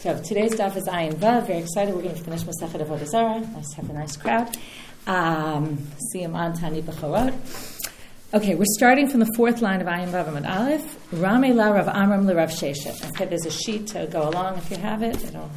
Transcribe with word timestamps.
So 0.00 0.18
today's 0.22 0.54
daf 0.54 0.76
is 0.78 0.88
Ayin 0.88 1.12
Vav. 1.12 1.46
Very 1.46 1.58
excited. 1.58 1.94
We're 1.94 2.00
going 2.00 2.14
to 2.14 2.24
finish 2.24 2.40
Masechet 2.44 2.80
Avodah 2.80 3.06
Zarah. 3.06 3.46
Let's 3.54 3.74
have 3.74 3.90
a 3.90 3.92
nice 3.92 4.16
crowd. 4.16 4.56
Um, 5.06 5.86
see 6.10 6.22
him 6.22 6.34
on 6.34 6.54
Tani 6.54 6.80
B'chorot. 6.80 7.34
Okay, 8.32 8.54
we're 8.54 8.64
starting 8.78 9.10
from 9.10 9.20
the 9.20 9.30
fourth 9.36 9.60
line 9.60 9.82
of 9.82 9.86
Ayin 9.86 10.08
Vav 10.08 10.24
Amad 10.24 10.48
Aleph. 10.48 11.12
Rame 11.12 11.54
la 11.54 11.68
Rav 11.68 11.86
Amram 11.88 12.26
le 12.26 12.34
Rav 12.34 12.48
Sheshet. 12.48 13.10
Okay, 13.10 13.26
there's 13.26 13.44
a 13.44 13.50
sheet 13.50 13.88
to 13.88 14.06
go 14.06 14.26
along 14.26 14.56
if 14.56 14.70
you 14.70 14.78
have 14.78 15.02
it. 15.02 15.22
It 15.22 15.36
all 15.36 15.50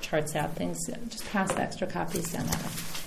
charts 0.00 0.36
out 0.36 0.54
things. 0.54 0.78
Just 1.08 1.28
pass 1.30 1.52
the 1.52 1.62
extra 1.62 1.88
copies 1.88 2.30
down 2.30 2.46
that 2.46 2.62
way. 2.62 2.97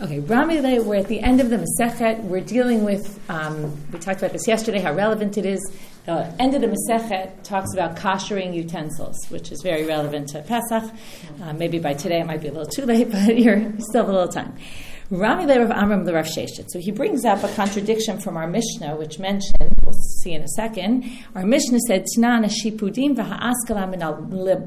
Okay, 0.00 0.20
Ramile, 0.20 0.84
we're 0.84 0.94
at 0.94 1.08
the 1.08 1.18
end 1.18 1.40
of 1.40 1.50
the 1.50 1.56
Masechet. 1.56 2.22
We're 2.22 2.40
dealing 2.40 2.84
with, 2.84 3.18
um, 3.28 3.76
we 3.90 3.98
talked 3.98 4.20
about 4.20 4.32
this 4.32 4.46
yesterday, 4.46 4.78
how 4.78 4.94
relevant 4.94 5.36
it 5.36 5.44
is. 5.44 5.60
The 6.06 6.32
end 6.40 6.54
of 6.54 6.60
the 6.60 6.68
Masechet 6.68 7.42
talks 7.42 7.74
about 7.74 7.96
koshering 7.96 8.54
utensils, 8.54 9.16
which 9.28 9.50
is 9.50 9.60
very 9.60 9.84
relevant 9.84 10.28
to 10.28 10.42
Pesach. 10.42 10.84
Uh, 11.42 11.52
maybe 11.52 11.80
by 11.80 11.94
today 11.94 12.20
it 12.20 12.26
might 12.28 12.40
be 12.40 12.46
a 12.46 12.52
little 12.52 12.70
too 12.70 12.86
late, 12.86 13.10
but 13.10 13.36
you're 13.36 13.72
still 13.80 14.02
have 14.02 14.08
a 14.08 14.12
little 14.12 14.28
time. 14.28 14.56
Ramile 15.10 15.58
Rav 15.58 15.70
Amram 15.70 16.04
the 16.04 16.12
Rav 16.12 16.26
Sheshet. 16.26 16.68
So 16.68 16.78
he 16.78 16.90
brings 16.90 17.24
up 17.24 17.42
a 17.42 17.48
contradiction 17.54 18.18
from 18.20 18.36
our 18.36 18.46
Mishnah, 18.46 18.94
which 18.96 19.18
mentioned, 19.18 19.72
we'll 19.82 19.94
see 19.94 20.32
in 20.32 20.42
a 20.42 20.48
second, 20.48 21.10
our 21.34 21.46
Mishnah 21.46 21.78
said, 21.86 22.04
Tnan 22.14 22.44
shipudim 22.44 23.16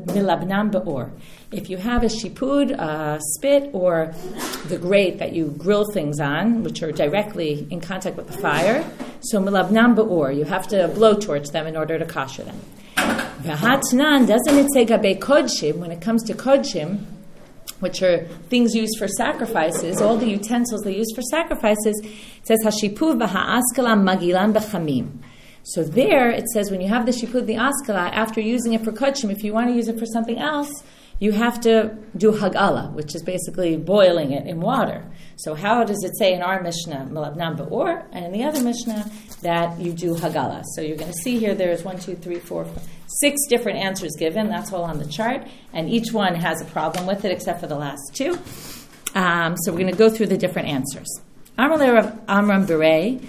milabnam 0.09 0.72
be'or. 0.72 1.12
If 1.52 1.70
you 1.70 1.77
have 1.77 2.02
a 2.02 2.08
shipud, 2.08 2.72
a 2.72 3.20
spit, 3.36 3.70
or 3.72 4.16
the 4.67 4.80
grate 4.80 5.20
that 5.20 5.34
you 5.34 5.54
grill 5.59 5.86
things 5.91 6.20
on, 6.20 6.64
which 6.64 6.81
are 6.81 6.92
directly 6.92 7.67
in 7.70 7.80
contact 7.80 8.17
with 8.17 8.26
the 8.26 8.38
fire, 8.39 8.84
so 9.20 9.39
milabnam 9.39 9.95
be'or, 9.95 10.31
you 10.31 10.45
have 10.45 10.67
to 10.70 10.88
blowtorch 10.88 11.52
them 11.52 11.67
in 11.67 11.78
order 11.78 12.00
to 12.00 12.05
kosher 12.05 12.44
them. 12.44 12.59
V'hatnan, 12.95 14.26
doesn't 14.26 14.58
it 14.58 14.73
say 14.73 14.86
gabe 14.86 15.20
kodshim, 15.20 15.76
when 15.76 15.92
it 15.92 16.02
comes 16.02 16.23
to 16.23 16.34
kodshim, 16.34 17.05
which 17.81 18.02
are 18.02 18.26
things 18.49 18.73
used 18.73 18.97
for 18.97 19.08
sacrifices, 19.08 20.02
all 20.02 20.17
the 20.17 20.30
utensils 20.30 20.81
they 20.81 20.95
use 20.95 21.11
for 21.14 21.22
sacrifices, 21.22 22.00
it 22.03 22.47
says 22.47 22.59
hashipuv 22.64 23.22
v'ha'askala 23.22 23.95
magilan 24.00 24.53
b'chamim. 24.53 25.22
So 25.64 25.83
there 25.83 26.30
it 26.30 26.47
says 26.50 26.72
when 26.72 26.81
you 26.81 26.88
have 26.88 27.05
the 27.05 27.11
shipud 27.11 27.45
the 27.45 27.55
askala, 27.55 28.11
after 28.11 28.42
using 28.42 28.73
it 28.73 28.83
for 28.83 28.92
kodshim, 28.92 29.31
if 29.31 29.44
you 29.44 29.53
want 29.53 29.70
to 29.70 29.75
use 29.75 29.88
it 29.88 30.00
for 30.00 30.08
something 30.08 30.39
else, 30.39 30.72
you 31.20 31.31
have 31.33 31.61
to 31.61 31.95
do 32.17 32.31
hagala, 32.31 32.92
which 32.94 33.14
is 33.14 33.22
basically 33.22 33.78
boiling 33.78 34.31
it 34.31 34.48
in 34.48 34.59
water. 34.59 35.05
So 35.36 35.53
how 35.53 35.83
does 35.83 36.03
it 36.03 36.17
say 36.17 36.33
in 36.33 36.42
our 36.42 36.64
Mishnah, 36.64 37.09
Malabnam 37.11 37.58
Ba'or, 37.58 38.08
and 38.11 38.25
in 38.25 38.31
the 38.31 38.44
other 38.44 38.59
Mishnah, 38.64 39.09
that 39.44 39.80
you 39.80 39.94
do 39.94 40.16
hagala? 40.16 40.64
So 40.73 40.81
you're 40.81 40.98
going 40.98 41.11
to 41.11 41.17
see 41.20 41.38
here 41.38 41.53
there's 41.53 41.83
one, 41.83 42.00
two, 42.00 42.16
three, 42.16 42.39
four, 42.39 42.66
five, 42.66 42.88
six 43.22 43.39
different 43.47 43.80
answers 43.80 44.16
given. 44.17 44.50
That's 44.50 44.73
all 44.73 44.83
on 44.83 45.00
the 45.00 45.05
chart. 45.05 45.47
And 45.73 45.89
each 45.89 46.11
one 46.11 46.36
has 46.36 46.61
a 46.61 46.66
problem 46.66 47.05
with 47.08 47.23
it, 47.23 47.31
except 47.31 47.61
for 47.61 47.67
the 47.67 47.77
last 47.77 48.02
two. 48.14 48.38
Um, 49.16 49.55
so 49.58 49.72
we're 49.72 49.80
going 49.80 49.91
to 49.91 49.97
go 49.97 50.09
through 50.09 50.27
the 50.27 50.38
different 50.38 50.67
answers. 50.67 51.22
Amram 51.58 52.66
Bere, 52.66 53.19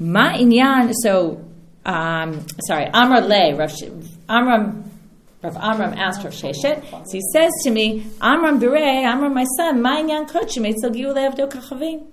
Ma 0.00 0.32
Inyan, 0.32 0.92
so, 1.02 1.44
um, 1.84 2.46
sorry, 2.66 2.86
Amr 2.92 3.20
Le, 3.20 3.68
Amram 4.28 4.92
Rav 5.42 5.56
Amram 5.56 5.92
asked 5.94 6.22
Rav 6.22 6.32
Sheshet. 6.32 6.88
So 6.88 7.12
he 7.12 7.20
says 7.32 7.50
to 7.64 7.70
me, 7.70 8.06
Amram 8.20 8.60
Bire, 8.60 9.04
Amram 9.04 9.34
my 9.34 9.44
son, 9.56 9.80
Ma'inyan 9.82 10.30
Kodshim, 10.30 10.64
Eitzel 10.64 10.94
Giule 10.94 11.28
Avdo 11.28 11.50
Kachavim. 11.50 12.06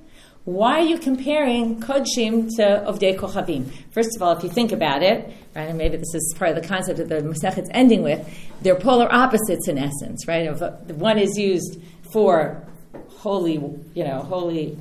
Why 0.50 0.80
are 0.80 0.84
you 0.84 0.98
comparing 0.98 1.80
Kodshim 1.80 2.50
to 2.56 2.84
Ovdei 2.88 3.16
Kochavim? 3.16 3.72
First 3.92 4.16
of 4.16 4.24
all, 4.24 4.36
if 4.36 4.44
you 4.44 4.50
think 4.50 4.72
about 4.72 5.04
it, 5.04 5.32
right, 5.56 5.70
and 5.70 5.78
maybe 5.78 5.96
this 5.98 6.16
is 6.16 6.34
part 6.40 6.50
of 6.50 6.60
the 6.60 6.68
concept 6.68 6.98
that 6.98 7.08
the 7.08 7.22
Masechet's 7.22 7.70
ending 7.72 8.02
with, 8.02 8.28
they're 8.64 8.74
polar 8.74 9.08
opposites 9.14 9.68
in 9.68 9.78
essence, 9.78 10.28
right? 10.28 10.48
If 10.48 10.60
one 10.96 11.20
is 11.20 11.38
used 11.38 11.80
for 12.12 12.66
holy, 13.10 13.62
you 13.94 14.04
know, 14.04 14.24
holy 14.24 14.76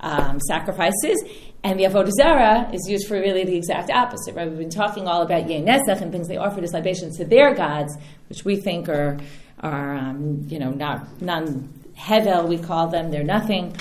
um, 0.00 0.40
sacrifices, 0.40 1.22
and 1.62 1.78
the 1.78 1.84
Avodah 1.84 2.10
Zarah 2.10 2.70
is 2.72 2.84
used 2.88 3.06
for 3.06 3.14
really 3.14 3.44
the 3.44 3.54
exact 3.54 3.92
opposite, 3.92 4.34
right? 4.34 4.48
We've 4.48 4.58
been 4.58 4.68
talking 4.68 5.06
all 5.06 5.22
about 5.22 5.48
Yeh 5.48 5.60
Nesach 5.60 6.00
and 6.00 6.10
things 6.10 6.26
they 6.26 6.38
offer 6.38 6.60
as 6.60 6.72
libations 6.72 7.18
to 7.18 7.24
their 7.24 7.54
gods, 7.54 7.96
which 8.28 8.44
we 8.44 8.56
think 8.56 8.88
are, 8.88 9.18
are 9.60 9.94
um, 9.94 10.44
you 10.48 10.58
know, 10.58 10.72
not 10.72 11.22
non 11.22 11.72
hevel, 11.96 12.48
we 12.48 12.58
call 12.58 12.88
them, 12.88 13.12
they're 13.12 13.22
nothing. 13.22 13.76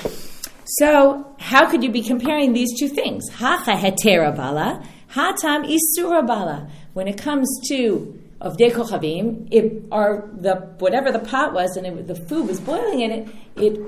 So, 0.65 1.35
how 1.39 1.69
could 1.69 1.83
you 1.83 1.91
be 1.91 2.01
comparing 2.01 2.53
these 2.53 2.77
two 2.79 2.87
things? 2.87 3.29
Hacha 3.29 3.71
hetera 3.71 4.35
bala, 4.35 4.83
hatam 5.11 5.65
isura 5.65 6.25
bala. 6.25 6.69
When 6.93 7.07
it 7.07 7.17
comes 7.17 7.49
to 7.67 8.19
of 8.39 8.57
dekochavim, 8.57 9.47
it 9.51 9.83
or 9.91 10.29
the 10.33 10.55
whatever 10.79 11.11
the 11.11 11.19
pot 11.19 11.53
was 11.53 11.75
and 11.77 11.87
it, 11.87 12.07
the 12.07 12.15
food 12.15 12.47
was 12.47 12.59
boiling 12.59 13.01
in 13.01 13.11
it, 13.11 13.27
it 13.55 13.81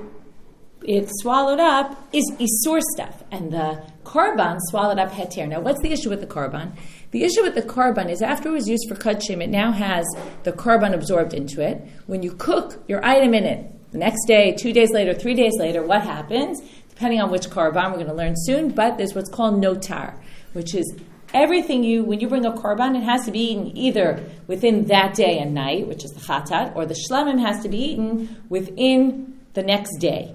it 0.82 1.08
swallowed 1.20 1.60
up 1.60 2.08
is 2.12 2.30
isur 2.38 2.80
stuff, 2.94 3.22
and 3.30 3.52
the 3.52 3.82
korban 4.04 4.58
swallowed 4.70 4.98
up 4.98 5.10
heter. 5.10 5.48
Now, 5.48 5.60
what's 5.60 5.80
the 5.82 5.92
issue 5.92 6.08
with 6.08 6.20
the 6.20 6.26
korban? 6.26 6.72
The 7.10 7.24
issue 7.24 7.42
with 7.42 7.54
the 7.54 7.62
korban 7.62 8.10
is 8.10 8.22
after 8.22 8.48
it 8.48 8.52
was 8.52 8.68
used 8.68 8.88
for 8.88 8.94
kachim, 8.94 9.42
it 9.42 9.50
now 9.50 9.72
has 9.72 10.06
the 10.44 10.52
korban 10.52 10.94
absorbed 10.94 11.34
into 11.34 11.60
it. 11.60 11.86
When 12.06 12.22
you 12.22 12.32
cook 12.32 12.82
your 12.88 13.04
item 13.04 13.34
in 13.34 13.44
it, 13.44 13.72
the 13.96 14.04
next 14.04 14.26
day, 14.26 14.52
two 14.52 14.74
days 14.74 14.90
later, 14.90 15.14
three 15.14 15.32
days 15.32 15.54
later, 15.58 15.82
what 15.82 16.02
happens? 16.02 16.60
Depending 16.90 17.18
on 17.22 17.30
which 17.30 17.48
korban, 17.48 17.90
we're 17.90 17.94
going 17.94 18.06
to 18.08 18.14
learn 18.14 18.34
soon, 18.36 18.70
but 18.70 18.98
there's 18.98 19.14
what's 19.14 19.30
called 19.30 19.54
notar, 19.54 20.18
which 20.52 20.74
is 20.74 20.94
everything 21.32 21.82
you, 21.82 22.04
when 22.04 22.20
you 22.20 22.28
bring 22.28 22.44
a 22.44 22.52
korban, 22.52 22.94
it 22.94 23.02
has 23.02 23.24
to 23.24 23.30
be 23.30 23.38
eaten 23.38 23.74
either 23.74 24.22
within 24.48 24.84
that 24.88 25.14
day 25.14 25.38
and 25.38 25.54
night, 25.54 25.86
which 25.86 26.04
is 26.04 26.10
the 26.10 26.20
chatat, 26.20 26.76
or 26.76 26.84
the 26.84 26.98
shlamim 27.08 27.40
has 27.40 27.62
to 27.62 27.70
be 27.70 27.78
eaten 27.78 28.44
within 28.50 29.40
the 29.54 29.62
next 29.62 29.96
day. 29.96 30.34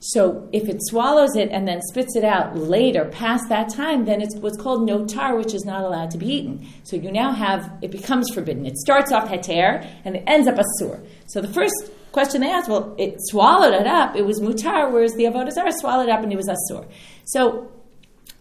So 0.00 0.48
if 0.52 0.70
it 0.70 0.78
swallows 0.80 1.36
it 1.36 1.50
and 1.50 1.68
then 1.68 1.82
spits 1.82 2.16
it 2.16 2.24
out 2.24 2.56
later, 2.56 3.04
past 3.04 3.50
that 3.50 3.68
time, 3.68 4.06
then 4.06 4.22
it's 4.22 4.34
what's 4.36 4.56
called 4.56 4.88
notar, 4.88 5.36
which 5.36 5.52
is 5.52 5.66
not 5.66 5.84
allowed 5.84 6.10
to 6.12 6.18
be 6.18 6.32
eaten. 6.32 6.66
So 6.82 6.96
you 6.96 7.12
now 7.12 7.32
have, 7.32 7.70
it 7.82 7.90
becomes 7.90 8.32
forbidden. 8.32 8.64
It 8.64 8.78
starts 8.78 9.12
off 9.12 9.28
heter 9.28 9.86
and 10.06 10.16
it 10.16 10.24
ends 10.26 10.48
up 10.48 10.56
asur. 10.56 11.06
So 11.26 11.42
the 11.42 11.52
first 11.52 11.92
question 12.12 12.40
they 12.40 12.50
asked, 12.50 12.68
well, 12.68 12.94
it 12.98 13.16
swallowed 13.18 13.74
it 13.74 13.86
up, 13.86 14.16
it 14.16 14.24
was 14.24 14.40
mutar, 14.40 14.90
whereas 14.92 15.14
the 15.14 15.24
avodah 15.24 15.50
zarah 15.50 15.72
swallowed 15.72 16.08
it 16.08 16.10
up 16.10 16.22
and 16.22 16.32
it 16.32 16.36
was 16.36 16.48
asur. 16.48 16.86
So 17.24 17.70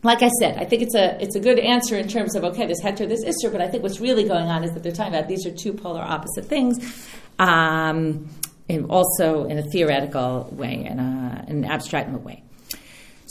like 0.03 0.21
I 0.23 0.29
said, 0.39 0.57
I 0.57 0.65
think 0.65 0.81
it's 0.81 0.95
a 0.95 1.21
it's 1.21 1.35
a 1.35 1.39
good 1.39 1.59
answer 1.59 1.95
in 1.97 2.07
terms 2.07 2.35
of 2.35 2.43
okay, 2.43 2.65
this 2.65 2.81
heter, 2.81 3.07
this 3.07 3.23
isser, 3.23 3.51
but 3.51 3.61
I 3.61 3.67
think 3.67 3.83
what's 3.83 3.99
really 3.99 4.23
going 4.23 4.47
on 4.47 4.63
is 4.63 4.71
that 4.71 4.83
they're 4.83 4.91
talking 4.91 5.13
about 5.13 5.27
these 5.27 5.45
are 5.45 5.51
two 5.51 5.73
polar 5.73 6.01
opposite 6.01 6.45
things. 6.45 6.79
Um, 7.39 8.29
in 8.71 8.85
also 8.85 9.43
in 9.45 9.57
a 9.57 9.63
theoretical 9.63 10.47
way, 10.51 10.85
in, 10.85 10.99
a, 10.99 11.45
in 11.47 11.63
an 11.63 11.65
abstract 11.65 12.09
way. 12.09 12.41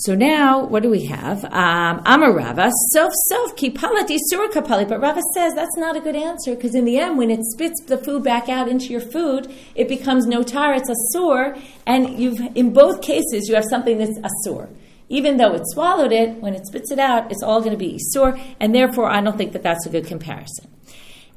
So 0.04 0.14
now, 0.14 0.64
what 0.64 0.82
do 0.82 0.88
we 0.88 1.04
have? 1.04 1.44
Um, 1.44 2.02
Amarava, 2.04 2.70
self 2.94 3.12
self 3.28 3.54
kipalat 3.54 4.08
isura 4.08 4.48
kapali. 4.50 4.88
But 4.88 4.98
Rava 4.98 5.20
says 5.34 5.52
that's 5.54 5.76
not 5.76 5.94
a 5.94 6.00
good 6.00 6.16
answer 6.16 6.54
because 6.54 6.74
in 6.74 6.86
the 6.86 6.98
end, 6.98 7.18
when 7.18 7.30
it 7.30 7.40
spits 7.44 7.82
the 7.86 7.98
food 7.98 8.24
back 8.24 8.48
out 8.48 8.66
into 8.66 8.86
your 8.86 9.02
food, 9.02 9.54
it 9.74 9.88
becomes 9.88 10.26
notar, 10.26 10.74
it's 10.74 10.88
a 10.88 10.94
asur, 10.94 11.60
and 11.86 12.18
you've 12.18 12.40
in 12.54 12.72
both 12.72 13.02
cases 13.02 13.46
you 13.46 13.54
have 13.54 13.66
something 13.68 13.98
that's 13.98 14.16
a 14.16 14.30
asur. 14.48 14.70
Even 15.10 15.36
though 15.36 15.52
it 15.52 15.64
swallowed 15.66 16.12
it, 16.12 16.36
when 16.36 16.54
it 16.54 16.66
spits 16.66 16.90
it 16.90 16.98
out, 16.98 17.30
it's 17.30 17.42
all 17.42 17.60
going 17.60 17.72
to 17.72 17.76
be 17.76 18.00
isur, 18.00 18.40
and 18.58 18.74
therefore 18.74 19.10
I 19.10 19.20
don't 19.20 19.36
think 19.36 19.52
that 19.52 19.62
that's 19.62 19.84
a 19.84 19.90
good 19.90 20.06
comparison. 20.06 20.66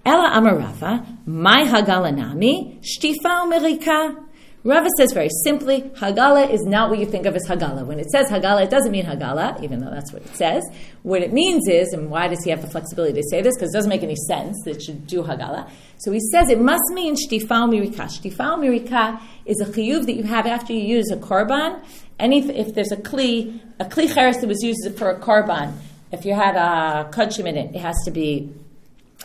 Ella 0.06 0.32
Amarava, 0.36 1.18
my 1.26 1.64
Hagalanami, 1.64 2.82
Shtifa 2.82 3.52
Merika. 3.52 4.24
Rava 4.66 4.88
says 4.98 5.12
very 5.12 5.30
simply, 5.44 5.82
Hagala 5.82 6.50
is 6.50 6.62
not 6.64 6.90
what 6.90 6.98
you 6.98 7.06
think 7.06 7.26
of 7.26 7.36
as 7.36 7.46
Hagala. 7.48 7.86
When 7.86 8.00
it 8.00 8.10
says 8.10 8.30
Hagala, 8.30 8.64
it 8.64 8.70
doesn't 8.70 8.92
mean 8.92 9.06
Hagala, 9.06 9.62
even 9.62 9.82
though 9.82 9.90
that's 9.90 10.14
what 10.14 10.22
it 10.22 10.34
says. 10.38 10.64
What 11.02 11.22
it 11.22 11.34
means 11.34 11.68
is, 11.68 11.92
and 11.92 12.10
why 12.10 12.30
does 12.30 12.42
he 12.46 12.50
have 12.50 12.62
the 12.62 12.70
flexibility 12.70 13.22
to 13.22 13.28
say 13.30 13.42
this? 13.42 13.56
Because 13.58 13.74
it 13.74 13.78
doesn't 13.78 13.90
make 13.90 14.04
any 14.04 14.16
sense 14.16 14.56
that 14.64 14.78
it 14.78 14.82
should 14.82 15.06
do 15.06 15.22
Hagala. 15.22 15.70
So 15.98 16.14
he 16.14 16.22
says 16.32 16.50
it 16.50 16.62
must 16.62 16.84
mean 16.92 17.16
Shtifal 17.16 17.70
Mirika. 17.70 18.08
Shtifal 18.08 18.58
Mirika 18.58 19.22
is 19.46 19.60
a 19.60 19.66
chiyuv 19.66 20.06
that 20.06 20.14
you 20.14 20.24
have 20.24 20.48
after 20.48 20.72
you 20.72 20.80
use 20.80 21.12
a 21.12 21.18
korban. 21.18 21.84
Any, 22.18 22.50
if 22.50 22.74
there's 22.74 22.94
a 22.94 22.98
kli, 22.98 23.60
a 23.80 23.86
kli 23.86 24.14
cheres 24.14 24.38
that 24.38 24.48
was 24.48 24.64
used 24.64 24.98
for 24.98 25.10
a 25.10 25.20
korban, 25.20 25.74
if 26.14 26.24
you 26.24 26.36
had 26.36 26.56
a 26.56 27.10
kachim 27.12 27.48
in 27.48 27.58
it, 27.58 27.76
it 27.76 27.82
has 27.82 27.96
to 28.06 28.12
be 28.12 28.54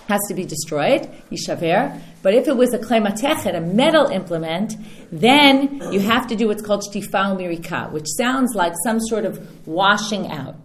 has 0.09 0.21
to 0.29 0.35
be 0.35 0.45
destroyed, 0.45 1.09
yishaver. 1.31 2.01
But 2.23 2.35
if 2.35 2.49
it 2.49 2.57
was 2.57 2.75
a 2.75 2.79
klematechet, 2.79 3.57
a 3.57 3.61
metal 3.61 4.07
implement, 4.07 4.75
then 5.13 5.93
you 5.93 6.01
have 6.01 6.27
to 6.29 6.37
do 6.37 6.49
what's 6.49 6.63
called 6.63 6.83
shtifal 6.83 7.37
mirika, 7.37 7.91
which 7.93 8.07
sounds 8.17 8.55
like 8.55 8.73
some 8.85 9.01
sort 9.01 9.25
of 9.25 9.67
washing 9.67 10.31
out. 10.31 10.57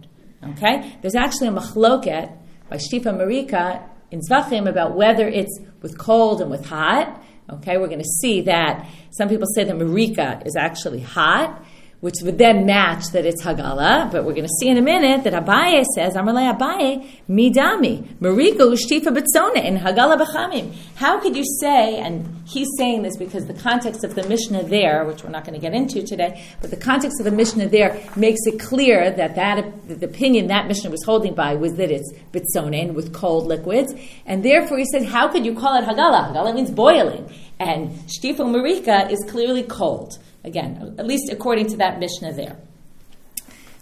Okay? 0.42 0.96
There's 1.00 1.14
actually 1.14 1.48
a 1.48 1.52
machloket 1.52 2.36
by 2.68 2.76
shtifa 2.76 3.14
mirika 3.14 3.82
in 4.10 4.20
Zvachim 4.20 4.68
about 4.68 4.96
whether 4.96 5.28
it's 5.28 5.60
with 5.80 5.98
cold 5.98 6.40
and 6.40 6.50
with 6.50 6.64
hot. 6.66 7.20
Okay, 7.50 7.76
we're 7.76 7.88
going 7.88 7.98
to 7.98 8.04
see 8.22 8.40
that 8.42 8.88
some 9.10 9.28
people 9.28 9.46
say 9.54 9.64
that 9.64 9.76
marika 9.76 10.46
is 10.46 10.56
actually 10.56 11.00
hot, 11.00 11.62
which 12.04 12.16
would 12.22 12.36
then 12.36 12.66
match 12.66 13.02
that 13.12 13.24
it's 13.24 13.42
Hagala, 13.42 14.12
but 14.12 14.26
we're 14.26 14.34
going 14.34 14.44
to 14.44 14.56
see 14.60 14.68
in 14.68 14.76
a 14.76 14.82
minute 14.82 15.24
that 15.24 15.32
Abaye 15.32 15.82
says, 15.94 16.16
Amarle 16.16 16.54
Abaye, 16.54 17.02
Midami, 17.30 18.06
Mariko 18.18 18.74
Ushtifa 18.74 19.06
Bitsona 19.06 19.64
in 19.64 19.78
Hagala 19.78 20.20
B'chamim. 20.20 20.74
How 20.96 21.18
could 21.18 21.34
you 21.34 21.44
say, 21.62 21.96
and 21.96 22.42
he's 22.46 22.68
saying 22.76 23.04
this 23.04 23.16
because 23.16 23.46
the 23.46 23.54
context 23.54 24.04
of 24.04 24.14
the 24.14 24.28
Mishnah 24.28 24.64
there, 24.64 25.06
which 25.06 25.24
we're 25.24 25.30
not 25.30 25.46
going 25.46 25.54
to 25.54 25.60
get 25.62 25.72
into 25.72 26.02
today, 26.02 26.44
but 26.60 26.68
the 26.68 26.76
context 26.76 27.20
of 27.20 27.24
the 27.24 27.30
Mishnah 27.30 27.68
there 27.68 27.98
makes 28.16 28.40
it 28.44 28.60
clear 28.60 29.10
that, 29.10 29.34
that 29.36 29.88
the 29.88 30.04
opinion 30.04 30.48
that 30.48 30.68
Mishnah 30.68 30.90
was 30.90 31.02
holding 31.04 31.34
by 31.34 31.54
was 31.54 31.72
that 31.76 31.90
it's 31.90 32.12
Bitsonin 32.32 32.92
with 32.92 33.14
cold 33.14 33.46
liquids, 33.46 33.94
and 34.26 34.44
therefore 34.44 34.76
he 34.76 34.84
said, 34.84 35.06
how 35.06 35.26
could 35.28 35.46
you 35.46 35.54
call 35.54 35.74
it 35.78 35.86
Hagala? 35.86 36.34
Hagala 36.34 36.54
means 36.54 36.70
boiling, 36.70 37.32
and 37.58 37.92
Shtifa 38.08 38.40
Marika 38.40 39.10
is 39.10 39.24
clearly 39.26 39.62
cold. 39.62 40.18
Again, 40.44 40.94
at 40.98 41.06
least 41.06 41.32
according 41.32 41.68
to 41.68 41.76
that 41.78 41.98
Mishnah 41.98 42.34
there. 42.34 42.56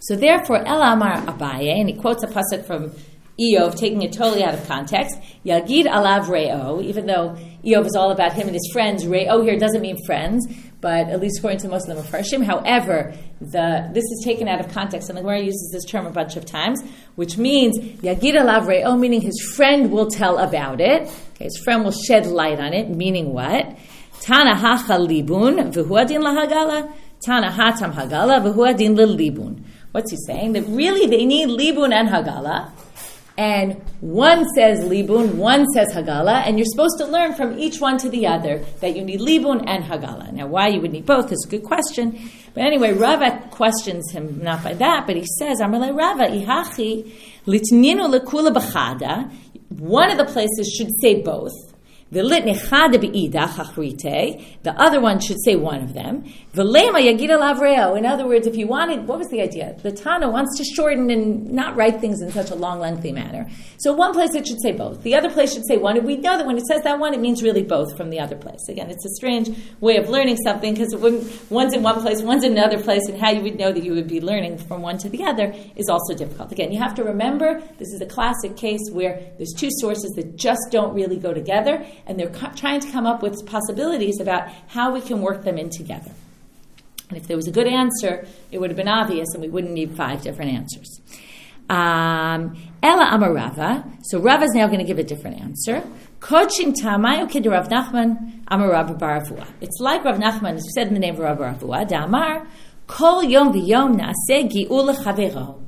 So 0.01 0.15
therefore, 0.15 0.65
El 0.65 0.81
Amar 0.81 1.21
Abaye, 1.21 1.79
and 1.79 1.89
he 1.89 1.95
quotes 1.95 2.23
a 2.23 2.27
pasuk 2.27 2.65
from 2.65 2.91
Eov, 3.39 3.75
taking 3.75 4.01
it 4.03 4.13
totally 4.13 4.43
out 4.43 4.53
of 4.53 4.67
context. 4.67 5.17
Yagid 5.45 5.85
alav 5.85 6.29
reo, 6.29 6.81
even 6.81 7.07
though 7.07 7.35
Eov 7.65 7.85
is 7.85 7.95
all 7.95 8.11
about 8.11 8.33
him 8.33 8.47
and 8.47 8.53
his 8.53 8.69
friends. 8.71 9.07
Reo 9.07 9.41
here 9.41 9.57
doesn't 9.57 9.81
mean 9.81 9.97
friends, 10.05 10.45
but 10.81 11.07
at 11.07 11.19
least 11.19 11.39
according 11.39 11.59
to 11.61 11.67
most 11.67 11.89
of 11.89 11.95
them, 11.95 12.05
Mepharshim. 12.05 12.45
However, 12.45 13.13
the, 13.41 13.89
this 13.91 14.03
is 14.03 14.21
taken 14.23 14.47
out 14.47 14.59
of 14.59 14.71
context, 14.71 15.09
and 15.09 15.17
the 15.17 15.21
Gemara 15.21 15.39
uses 15.39 15.71
this 15.73 15.83
term 15.85 16.05
a 16.05 16.11
bunch 16.11 16.35
of 16.35 16.45
times, 16.45 16.83
which 17.15 17.37
means 17.37 17.79
Yagid 17.79 18.35
alav 18.35 18.67
reo, 18.67 18.95
meaning 18.95 19.21
his 19.21 19.41
friend 19.55 19.91
will 19.91 20.07
tell 20.07 20.37
about 20.37 20.79
it. 20.79 21.03
Okay, 21.33 21.45
his 21.45 21.59
friend 21.63 21.83
will 21.83 21.91
shed 21.91 22.27
light 22.27 22.59
on 22.59 22.73
it, 22.73 22.89
meaning 22.89 23.33
what? 23.33 23.75
Tana 24.23 24.55
libun 24.55 25.73
v'hu 25.73 26.01
adin 26.01 26.21
lahagala. 26.21 26.93
Tana 27.25 27.49
hagala 27.51 28.41
v'hu 28.41 28.69
adin 28.69 28.95
libun. 28.95 29.63
What's 29.91 30.11
he 30.11 30.17
saying? 30.25 30.53
That 30.53 30.63
really 30.67 31.07
they 31.07 31.25
need 31.25 31.49
libun 31.49 31.91
and 31.93 32.07
hagala. 32.07 32.71
And 33.37 33.81
one 33.99 34.45
says 34.55 34.85
libun, 34.85 35.35
one 35.35 35.65
says 35.73 35.91
hagala, 35.93 36.47
and 36.47 36.57
you're 36.57 36.67
supposed 36.71 36.99
to 36.99 37.05
learn 37.05 37.33
from 37.33 37.59
each 37.59 37.81
one 37.81 37.97
to 37.97 38.09
the 38.09 38.27
other 38.27 38.59
that 38.79 38.95
you 38.95 39.03
need 39.03 39.19
libun 39.19 39.65
and 39.67 39.83
hagala. 39.83 40.31
Now, 40.31 40.47
why 40.47 40.69
you 40.69 40.79
would 40.79 40.93
need 40.93 41.05
both 41.05 41.31
is 41.31 41.43
a 41.45 41.49
good 41.49 41.63
question. 41.63 42.17
But 42.53 42.63
anyway, 42.63 42.93
Rava 42.93 43.49
questions 43.51 44.09
him 44.11 44.39
not 44.41 44.63
by 44.63 44.75
that, 44.75 45.05
but 45.05 45.17
he 45.17 45.25
says, 45.39 45.59
Amarle 45.59 45.93
Rava, 45.93 46.25
ihachi 46.27 47.11
litninu 47.45 48.17
lekula 48.17 48.53
b'chada. 48.53 49.29
One 49.79 50.11
of 50.11 50.17
the 50.17 50.25
places 50.25 50.73
should 50.77 50.91
say 51.01 51.21
both. 51.21 51.72
The 54.63 54.73
other 54.77 55.01
one 55.01 55.19
should 55.19 55.43
say 55.43 55.55
one 55.55 55.81
of 55.81 55.93
them. 55.93 56.23
In 56.55 58.05
other 58.05 58.27
words, 58.27 58.47
if 58.47 58.55
you 58.55 58.67
wanted, 58.67 59.07
what 59.07 59.17
was 59.17 59.27
the 59.29 59.41
idea? 59.41 59.75
The 59.81 59.91
Tana 59.91 60.29
wants 60.29 60.57
to 60.57 60.63
shorten 60.63 61.09
and 61.09 61.51
not 61.51 61.75
write 61.75 61.99
things 61.99 62.21
in 62.21 62.31
such 62.31 62.51
a 62.51 62.55
long, 62.55 62.79
lengthy 62.79 63.11
manner. 63.11 63.49
So 63.79 63.93
one 63.93 64.13
place 64.13 64.35
it 64.35 64.47
should 64.47 64.61
say 64.61 64.71
both. 64.71 65.01
The 65.03 65.15
other 65.15 65.29
place 65.29 65.53
should 65.53 65.65
say 65.67 65.77
one. 65.77 65.97
And 65.97 66.05
we 66.05 66.15
know 66.17 66.37
that 66.37 66.45
when 66.45 66.57
it 66.57 66.65
says 66.67 66.83
that 66.83 66.99
one, 66.99 67.13
it 67.13 67.19
means 67.19 67.41
really 67.41 67.63
both 67.63 67.97
from 67.97 68.09
the 68.09 68.19
other 68.19 68.35
place. 68.35 68.69
Again, 68.69 68.89
it's 68.89 69.05
a 69.05 69.09
strange 69.15 69.49
way 69.79 69.97
of 69.97 70.09
learning 70.09 70.37
something 70.37 70.75
because 70.75 70.95
one's 71.49 71.73
in 71.73 71.81
one 71.81 71.99
place, 72.01 72.21
one's 72.21 72.43
in 72.43 72.51
another 72.53 72.81
place, 72.81 73.01
and 73.07 73.19
how 73.19 73.31
you 73.31 73.41
would 73.41 73.57
know 73.57 73.71
that 73.71 73.83
you 73.83 73.93
would 73.93 74.07
be 74.07 74.21
learning 74.21 74.57
from 74.59 74.81
one 74.81 74.97
to 74.99 75.09
the 75.09 75.23
other 75.23 75.53
is 75.75 75.89
also 75.89 76.13
difficult. 76.13 76.51
Again, 76.51 76.71
you 76.71 76.79
have 76.79 76.93
to 76.95 77.03
remember 77.03 77.61
this 77.79 77.89
is 77.89 78.01
a 78.01 78.05
classic 78.05 78.55
case 78.55 78.81
where 78.91 79.19
there's 79.37 79.53
two 79.57 79.69
sources 79.79 80.11
that 80.15 80.35
just 80.35 80.61
don't 80.69 80.93
really 80.93 81.17
go 81.17 81.33
together 81.33 81.85
and 82.05 82.19
they're 82.19 82.29
co- 82.29 82.51
trying 82.55 82.79
to 82.81 82.91
come 82.91 83.05
up 83.05 83.21
with 83.21 83.45
possibilities 83.45 84.19
about 84.19 84.49
how 84.67 84.91
we 84.93 85.01
can 85.01 85.21
work 85.21 85.43
them 85.43 85.57
in 85.57 85.69
together. 85.69 86.11
And 87.09 87.17
if 87.17 87.27
there 87.27 87.37
was 87.37 87.47
a 87.47 87.51
good 87.51 87.67
answer, 87.67 88.25
it 88.51 88.59
would 88.59 88.69
have 88.69 88.77
been 88.77 88.87
obvious, 88.87 89.29
and 89.33 89.41
we 89.41 89.49
wouldn't 89.49 89.73
need 89.73 89.95
five 89.95 90.21
different 90.21 90.51
answers. 90.51 90.99
Um, 91.69 92.57
Ella 92.81 93.05
Amarava. 93.05 93.83
So 94.03 94.19
Rava 94.19 94.45
is 94.45 94.53
now 94.53 94.67
going 94.67 94.79
to 94.79 94.85
give 94.85 94.99
a 94.99 95.03
different 95.03 95.39
answer. 95.39 95.83
Kochim 96.19 96.73
Tamayu 96.73 97.29
Kid 97.29 97.45
Rav 97.45 97.69
Nachman 97.69 98.43
Amarav 98.45 98.97
Baravua. 98.97 99.47
It's 99.61 99.79
like 99.79 100.03
Rav 100.03 100.17
Nachman 100.17 100.55
is 100.55 100.73
said 100.73 100.87
in 100.87 100.93
the 100.93 100.99
name 100.99 101.15
of 101.15 101.19
Rav 101.21 101.37
Baravua. 101.37 101.87
Damar 101.87 102.47
Kol 102.87 103.23
Yom 103.23 103.53
V'Yom 103.53 103.99
Naaseh 103.99 104.49
Gi'ul. 104.49 105.63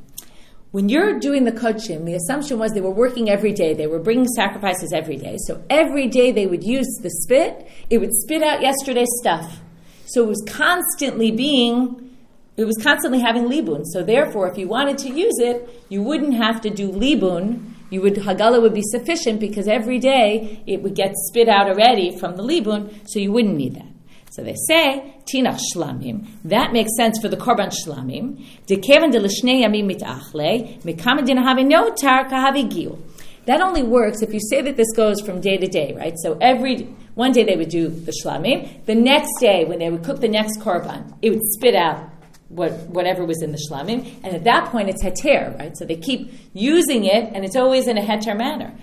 When 0.76 0.90
you're 0.90 1.20
doing 1.20 1.46
the 1.46 1.54
kochim, 1.54 2.04
the 2.04 2.16
assumption 2.16 2.60
was 2.60 2.74
they 2.74 2.82
were 2.82 2.90
working 2.90 3.30
every 3.30 3.54
day. 3.54 3.74
They 3.74 3.88
were 3.88 3.98
bringing 3.98 4.28
sacrifices 4.28 4.92
every 4.92 5.16
day. 5.16 5.38
So 5.48 5.64
every 5.70 6.10
day 6.10 6.34
they 6.34 6.48
would 6.48 6.66
use 6.66 7.00
the 7.02 7.10
spit. 7.10 7.66
It 7.90 8.00
would 8.00 8.14
spit 8.14 8.44
out 8.44 8.62
yesterday's 8.62 9.08
stuff. 9.22 9.62
So 10.06 10.22
it 10.24 10.28
was 10.28 10.44
constantly 10.46 11.32
being, 11.32 12.18
it 12.58 12.66
was 12.66 12.76
constantly 12.84 13.22
having 13.22 13.46
libun. 13.46 13.86
So 13.86 14.04
therefore, 14.04 14.52
if 14.52 14.58
you 14.58 14.68
wanted 14.68 14.98
to 14.98 15.10
use 15.12 15.40
it, 15.40 15.86
you 15.88 16.04
wouldn't 16.04 16.34
have 16.34 16.60
to 16.60 16.70
do 16.70 16.92
libun. 16.92 17.72
You 17.90 18.02
would 18.02 18.16
hagala 18.16 18.62
would 18.62 18.74
be 18.74 18.84
sufficient 18.84 19.40
because 19.40 19.70
every 19.70 20.00
day 20.00 20.62
it 20.68 20.84
would 20.84 20.94
get 20.94 21.14
spit 21.16 21.48
out 21.48 21.70
already 21.70 22.20
from 22.20 22.36
the 22.36 22.44
libun. 22.44 23.08
So 23.08 23.20
you 23.20 23.32
wouldn't 23.32 23.56
need 23.56 23.76
that. 23.76 23.95
So 24.32 24.44
they 24.44 24.56
say, 24.68 25.16
Tinach 25.26 25.60
Shlamim. 25.74 26.28
That 26.44 26.74
makes 26.74 26.92
sense 26.98 27.20
for 27.20 27.30
the 27.30 27.38
Korban 27.38 27.72
Shlamim. 27.72 28.46
De 28.66 28.76
Yamim 28.76 29.86
Mitachle, 29.90 30.82
Notar 30.84 32.30
Kahavi 32.30 32.70
Gil. 32.70 33.00
That 33.46 33.62
only 33.62 33.84
works 33.84 34.22
if 34.22 34.34
you 34.34 34.40
say 34.40 34.62
that 34.64 34.76
this 34.76 34.92
goes 34.96 35.22
from 35.22 35.40
day 35.40 35.58
to 35.58 35.68
day, 35.68 35.94
right? 35.96 36.16
So 36.18 36.38
every 36.42 36.88
one 37.14 37.32
day 37.32 37.44
they 37.44 37.56
would 37.56 37.70
do 37.70 37.88
the 37.88 38.12
shlamim. 38.12 38.86
The 38.86 38.96
next 38.96 39.40
day, 39.40 39.66
when 39.66 39.80
they 39.80 39.90
would 39.90 40.04
cook 40.04 40.20
the 40.20 40.28
next 40.28 40.60
korban, 40.60 41.14
it 41.22 41.30
would 41.30 41.44
spit 41.44 41.76
out 41.76 42.10
what, 42.50 42.72
whatever 42.88 43.26
was 43.26 43.42
in 43.42 43.52
the 43.52 43.60
shlamim. 43.70 44.20
And 44.24 44.36
at 44.36 44.44
that 44.46 44.72
point, 44.72 44.90
it's 44.90 45.04
heter, 45.04 45.58
right? 45.60 45.78
So 45.78 45.86
they 45.86 45.96
keep 45.96 46.34
using 46.54 47.06
it, 47.06 47.32
and 47.34 47.46
it's 47.46 47.56
always 47.56 47.88
in 47.88 47.98
a 47.98 48.02
heter 48.02 48.36
manner. 48.36 48.74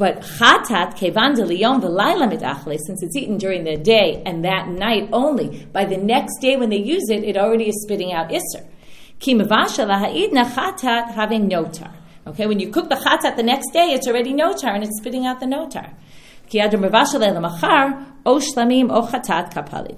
But 0.00 0.22
chatat 0.22 0.96
kevan 0.96 1.34
liyom 1.34 1.82
v'layla 1.82 2.26
mitachle, 2.32 2.78
since 2.86 3.02
it's 3.02 3.14
eaten 3.14 3.36
during 3.36 3.64
the 3.64 3.76
day 3.76 4.22
and 4.24 4.42
that 4.46 4.68
night 4.68 5.10
only, 5.12 5.66
by 5.74 5.84
the 5.84 5.98
next 5.98 6.38
day 6.40 6.56
when 6.56 6.70
they 6.70 6.78
use 6.78 7.10
it, 7.10 7.22
it 7.22 7.36
already 7.36 7.68
is 7.68 7.82
spitting 7.82 8.10
out 8.10 8.32
iser. 8.32 8.64
Ki 9.18 9.34
mevasha 9.34 9.84
laha'idna 9.86 10.46
chatat 10.54 11.10
having 11.12 11.50
notar. 11.50 11.92
Okay, 12.26 12.46
when 12.46 12.58
you 12.58 12.70
cook 12.70 12.88
the 12.88 12.94
chatat 12.94 13.36
the 13.36 13.42
next 13.42 13.72
day, 13.74 13.88
it's 13.92 14.08
already 14.08 14.32
notar 14.32 14.74
and 14.74 14.82
it's 14.82 14.96
spitting 14.96 15.26
out 15.26 15.38
the 15.38 15.44
notar. 15.44 15.92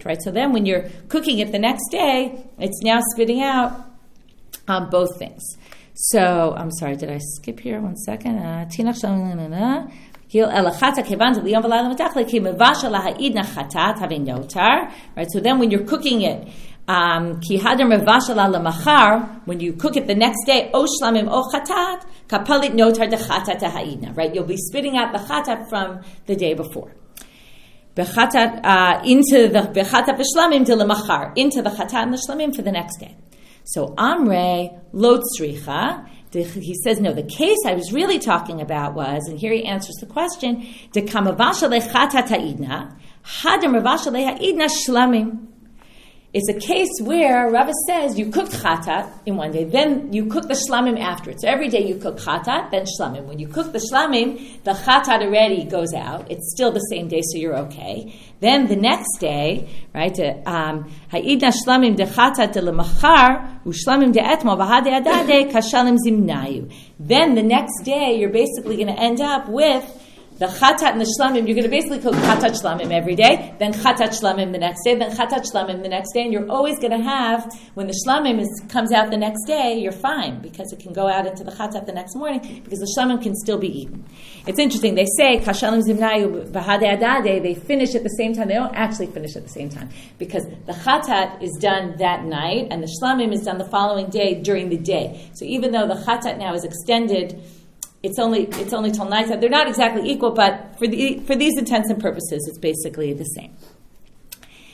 Right, 0.04 0.22
so 0.22 0.30
then 0.32 0.52
when 0.52 0.66
you're 0.66 0.90
cooking 1.08 1.38
it 1.38 1.52
the 1.52 1.58
next 1.60 1.88
day, 1.92 2.44
it's 2.58 2.82
now 2.82 3.00
spitting 3.14 3.40
out 3.40 3.88
um, 4.66 4.90
both 4.90 5.16
things. 5.16 5.42
So 5.94 6.54
I'm 6.56 6.70
sorry, 6.70 6.96
did 6.96 7.10
I 7.10 7.18
skip 7.18 7.60
here? 7.60 7.78
One 7.80 7.96
second. 7.96 8.38
Uh, 8.38 8.64
right, 15.14 15.30
so 15.30 15.40
then 15.40 15.58
when 15.58 15.70
you're 15.70 15.84
cooking 15.84 16.22
it, 16.22 16.48
um, 16.88 17.38
when 19.44 19.60
you 19.60 19.74
cook 19.74 19.96
it 19.96 20.06
the 20.06 20.14
next 20.14 20.46
day, 20.46 20.70
right? 20.72 20.88
You'll 24.34 24.44
be 24.44 24.56
spitting 24.56 24.96
out 24.96 25.12
the 25.12 25.18
chatat 25.18 25.68
from 25.68 26.00
the 26.26 26.34
day 26.34 26.54
before. 26.54 26.94
Uh, 27.94 29.02
into 29.04 29.48
the 29.48 29.70
into 31.36 31.60
the 31.62 31.70
chatat 31.70 31.94
and 31.94 32.14
the 32.14 32.22
shlamim 32.26 32.56
for 32.56 32.62
the 32.62 32.72
next 32.72 32.98
day. 32.98 33.14
So 33.64 33.94
Amre 33.96 34.80
lotzricha. 34.92 36.08
He 36.32 36.74
says, 36.82 36.98
no, 36.98 37.12
the 37.12 37.22
case 37.22 37.58
I 37.66 37.74
was 37.74 37.92
really 37.92 38.18
talking 38.18 38.62
about 38.62 38.94
was, 38.94 39.28
and 39.28 39.38
here 39.38 39.52
he 39.52 39.66
answers 39.66 39.96
the 39.96 40.06
question, 40.06 40.62
hadam 40.94 41.42
shlamim 44.88 45.51
is 46.32 46.48
a 46.48 46.58
case 46.58 46.88
where 47.02 47.50
Rava 47.50 47.72
says 47.86 48.18
you 48.18 48.30
cooked 48.30 48.52
chatat 48.52 49.10
in 49.26 49.36
one 49.36 49.52
day, 49.52 49.64
then 49.64 50.12
you 50.14 50.26
cook 50.26 50.48
the 50.48 50.54
shlamim 50.54 50.98
afterwards. 50.98 51.42
So 51.42 51.48
every 51.48 51.68
day 51.68 51.86
you 51.86 51.96
cook 51.96 52.16
chatat, 52.16 52.70
then 52.70 52.86
shlamim. 52.86 53.26
When 53.26 53.38
you 53.38 53.48
cook 53.48 53.72
the 53.72 53.78
shlamim, 53.78 54.62
the 54.64 54.72
chatat 54.72 55.22
already 55.22 55.64
goes 55.64 55.92
out. 55.92 56.30
It's 56.30 56.50
still 56.54 56.72
the 56.72 56.80
same 56.80 57.08
day, 57.08 57.20
so 57.22 57.38
you're 57.38 57.56
okay. 57.66 58.18
Then 58.40 58.66
the 58.66 58.76
next 58.76 59.18
day, 59.20 59.68
right, 59.94 60.18
um, 60.46 60.90
ha'idna 61.10 61.52
shlamim 61.52 61.96
de 61.96 62.06
chatat 62.06 62.54
u'shlamim 62.54 64.12
de 64.12 64.20
etmo 64.20 64.56
zimnayu. 66.06 66.72
Then 66.98 67.34
the 67.34 67.42
next 67.42 67.82
day, 67.84 68.18
you're 68.18 68.30
basically 68.30 68.76
going 68.76 68.88
to 68.88 68.98
end 68.98 69.20
up 69.20 69.48
with 69.48 70.01
the 70.38 70.46
chatat 70.46 70.92
and 70.92 71.00
the 71.00 71.14
shlamim, 71.18 71.46
you're 71.46 71.54
going 71.54 71.62
to 71.62 71.68
basically 71.68 71.98
cook 71.98 72.14
chatat 72.14 72.60
shlamim 72.60 72.90
every 72.90 73.14
day, 73.14 73.54
then 73.58 73.72
chatat 73.72 74.10
shlamim 74.18 74.52
the 74.52 74.58
next 74.58 74.82
day, 74.84 74.94
then 74.94 75.10
chatat 75.10 75.44
shlamim 75.52 75.82
the 75.82 75.88
next 75.88 76.12
day, 76.12 76.22
and 76.22 76.32
you're 76.32 76.50
always 76.50 76.78
going 76.78 76.90
to 76.90 77.02
have, 77.02 77.52
when 77.74 77.86
the 77.86 77.94
shlamim 78.06 78.40
is, 78.40 78.62
comes 78.68 78.92
out 78.92 79.10
the 79.10 79.16
next 79.16 79.44
day, 79.46 79.78
you're 79.78 79.92
fine, 79.92 80.40
because 80.40 80.72
it 80.72 80.80
can 80.80 80.92
go 80.92 81.06
out 81.08 81.26
into 81.26 81.44
the 81.44 81.52
chatat 81.52 81.86
the 81.86 81.92
next 81.92 82.16
morning, 82.16 82.60
because 82.64 82.80
the 82.80 82.92
shlamim 82.96 83.22
can 83.22 83.34
still 83.36 83.58
be 83.58 83.68
eaten. 83.68 84.04
It's 84.46 84.58
interesting, 84.58 84.94
they 84.94 85.06
say, 85.16 85.38
kashalim 85.38 85.82
zimnayu 85.82 86.50
bahade 86.50 86.92
adade, 86.92 87.42
they 87.42 87.54
finish 87.54 87.94
at 87.94 88.02
the 88.02 88.10
same 88.10 88.34
time, 88.34 88.48
they 88.48 88.54
don't 88.54 88.74
actually 88.74 89.08
finish 89.08 89.36
at 89.36 89.44
the 89.44 89.50
same 89.50 89.68
time, 89.68 89.90
because 90.18 90.44
the 90.66 90.72
chatat 90.72 91.42
is 91.42 91.52
done 91.60 91.96
that 91.98 92.24
night, 92.24 92.68
and 92.70 92.82
the 92.82 92.92
shlamim 93.00 93.32
is 93.32 93.42
done 93.42 93.58
the 93.58 93.68
following 93.68 94.08
day 94.10 94.34
during 94.34 94.70
the 94.70 94.78
day. 94.78 95.30
So 95.34 95.44
even 95.44 95.72
though 95.72 95.86
the 95.86 95.94
chatat 95.94 96.38
now 96.38 96.54
is 96.54 96.64
extended, 96.64 97.40
it's 98.02 98.18
only 98.18 98.44
it's 98.44 98.72
only 98.72 98.90
till 98.90 99.04
nighttime. 99.04 99.40
They're 99.40 99.48
not 99.48 99.68
exactly 99.68 100.10
equal, 100.10 100.32
but 100.32 100.76
for 100.78 100.86
the 100.86 101.20
for 101.20 101.36
these 101.36 101.56
intents 101.56 101.88
and 101.90 102.00
purposes, 102.00 102.46
it's 102.48 102.58
basically 102.58 103.12
the 103.12 103.24
same. 103.24 103.56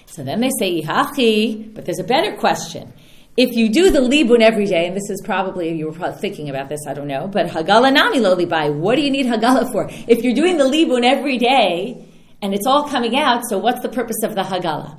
So 0.07 0.25
then 0.25 0.41
they 0.41 0.51
say 0.59 0.83
ihachi, 0.83 1.75
but 1.75 1.85
there's 1.85 1.99
a 1.99 2.05
better 2.05 2.37
question. 2.37 2.93
If 3.37 3.55
you 3.55 3.69
do 3.69 3.91
the 3.91 4.01
libun 4.01 4.41
every 4.41 4.67
day, 4.67 4.87
and 4.87 4.97
this 4.97 5.11
is 5.11 5.23
probably 5.25 5.73
you 5.73 5.87
were 5.87 5.93
probably 5.93 6.19
thinking 6.19 6.49
about 6.49 6.69
this, 6.69 6.81
I 6.89 6.95
don't 6.95 7.07
know, 7.07 7.29
but 7.29 7.47
hagala 7.47 7.93
nami 7.93 8.19
lo 8.19 8.35
libai. 8.35 8.75
What 8.75 8.97
do 8.97 9.03
you 9.03 9.11
need 9.11 9.27
hagala 9.27 9.71
for? 9.71 9.89
If 10.09 10.25
you're 10.25 10.35
doing 10.35 10.57
the 10.57 10.65
libun 10.65 11.05
every 11.05 11.39
day 11.39 12.05
and 12.43 12.55
it's 12.55 12.67
all 12.67 12.89
coming 12.89 13.17
out, 13.17 13.43
so 13.49 13.59
what's 13.59 13.81
the 13.81 13.89
purpose 13.89 14.23
of 14.25 14.35
the 14.35 14.43
hagala? 14.43 14.97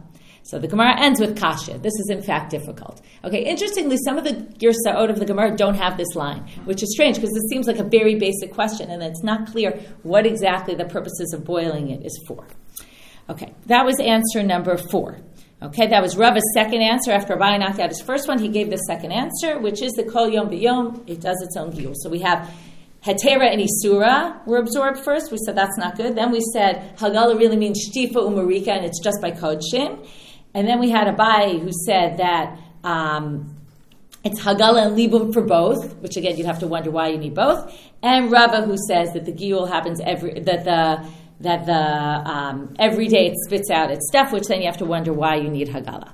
So 0.50 0.58
the 0.58 0.68
Gemara 0.68 1.00
ends 1.00 1.20
with 1.20 1.38
kasha. 1.38 1.78
This 1.78 1.94
is 1.94 2.10
in 2.10 2.24
fact 2.24 2.50
difficult. 2.50 3.02
Okay, 3.24 3.44
interestingly, 3.44 3.98
some 4.04 4.18
of 4.18 4.24
the 4.24 4.34
Girsa'ot 4.34 5.12
of 5.12 5.20
the 5.20 5.26
Gemara 5.26 5.56
don't 5.56 5.76
have 5.76 5.96
this 5.96 6.16
line, 6.16 6.50
which 6.66 6.82
is 6.82 6.92
strange 6.92 7.18
because 7.18 7.30
it 7.30 7.50
seems 7.52 7.68
like 7.68 7.78
a 7.78 7.84
very 7.84 8.16
basic 8.16 8.52
question 8.52 8.90
and 8.90 9.04
it's 9.04 9.22
not 9.22 9.46
clear 9.52 9.80
what 10.02 10.26
exactly 10.26 10.74
the 10.74 10.86
purposes 10.86 11.34
of 11.34 11.46
boiling 11.46 11.92
it 11.92 12.04
is 12.04 12.20
for. 12.28 12.48
Okay, 13.30 13.54
that 13.68 13.86
was 13.86 14.00
answer 14.00 14.42
number 14.42 14.76
four. 14.76 15.20
Okay, 15.62 15.86
that 15.86 16.02
was 16.02 16.18
Rava's 16.18 16.44
second 16.56 16.82
answer. 16.82 17.12
After 17.12 17.36
Rabbi 17.36 17.58
knocked 17.58 17.80
out 17.80 17.90
his 17.90 18.02
first 18.02 18.28
one, 18.28 18.40
he 18.40 18.48
gave 18.48 18.72
the 18.72 18.78
second 18.78 19.12
answer, 19.12 19.60
which 19.60 19.84
is 19.84 19.92
the 19.92 20.04
Kol 20.04 20.30
Yom 20.30 20.50
B'Yom. 20.50 21.08
It 21.08 21.22
does 21.22 21.38
its 21.44 21.58
own 21.58 21.74
giyul. 21.74 21.94
So 21.96 22.10
we 22.10 22.22
have 22.22 22.52
Hetera 23.06 23.54
and 23.54 23.62
Isura 23.62 24.46
were 24.48 24.58
absorbed 24.58 25.04
first. 25.04 25.32
We 25.32 25.38
said 25.46 25.56
that's 25.56 25.78
not 25.78 25.96
good. 25.96 26.16
Then 26.16 26.32
we 26.32 26.42
said 26.54 26.98
Hagala 26.98 27.38
really 27.38 27.58
means 27.58 27.88
Shtifa 27.88 28.16
Umarika, 28.16 28.70
and 28.70 28.86
it's 28.86 29.00
just 29.00 29.22
by 29.22 29.32
Kodshim. 29.32 30.08
And 30.54 30.68
then 30.68 30.80
we 30.80 30.90
had 30.90 31.08
Abaye 31.08 31.60
who 31.60 31.72
said 31.86 32.18
that 32.18 32.58
um, 32.84 33.56
it's 34.24 34.42
Hagala 34.42 34.88
and 34.88 34.98
Libun 34.98 35.34
for 35.34 35.42
both, 35.42 35.96
which 35.98 36.18
again 36.18 36.38
you'd 36.38 36.48
have 36.48 36.60
to 36.60 36.68
wonder 36.68 36.92
why 36.92 37.10
you 37.10 37.18
need 37.18 37.36
both. 37.36 37.74
And 38.02 38.32
Rava 38.32 38.62
who 38.64 38.76
says 38.88 39.14
that 39.14 39.26
the 39.26 39.32
Giyul 39.32 39.70
happens 39.70 40.02
every 40.02 40.40
that 40.40 40.66
the 40.66 41.08
that 41.42 41.66
the 41.66 42.30
um, 42.30 42.74
every 42.80 43.08
day 43.08 43.28
it 43.28 43.36
spits 43.46 43.70
out 43.70 43.92
its 43.92 44.08
stuff, 44.08 44.32
which 44.32 44.48
then 44.48 44.60
you 44.60 44.66
have 44.66 44.78
to 44.78 44.86
wonder 44.86 45.14
why 45.14 45.36
you 45.36 45.50
need 45.50 45.70
Hagala. 45.70 46.12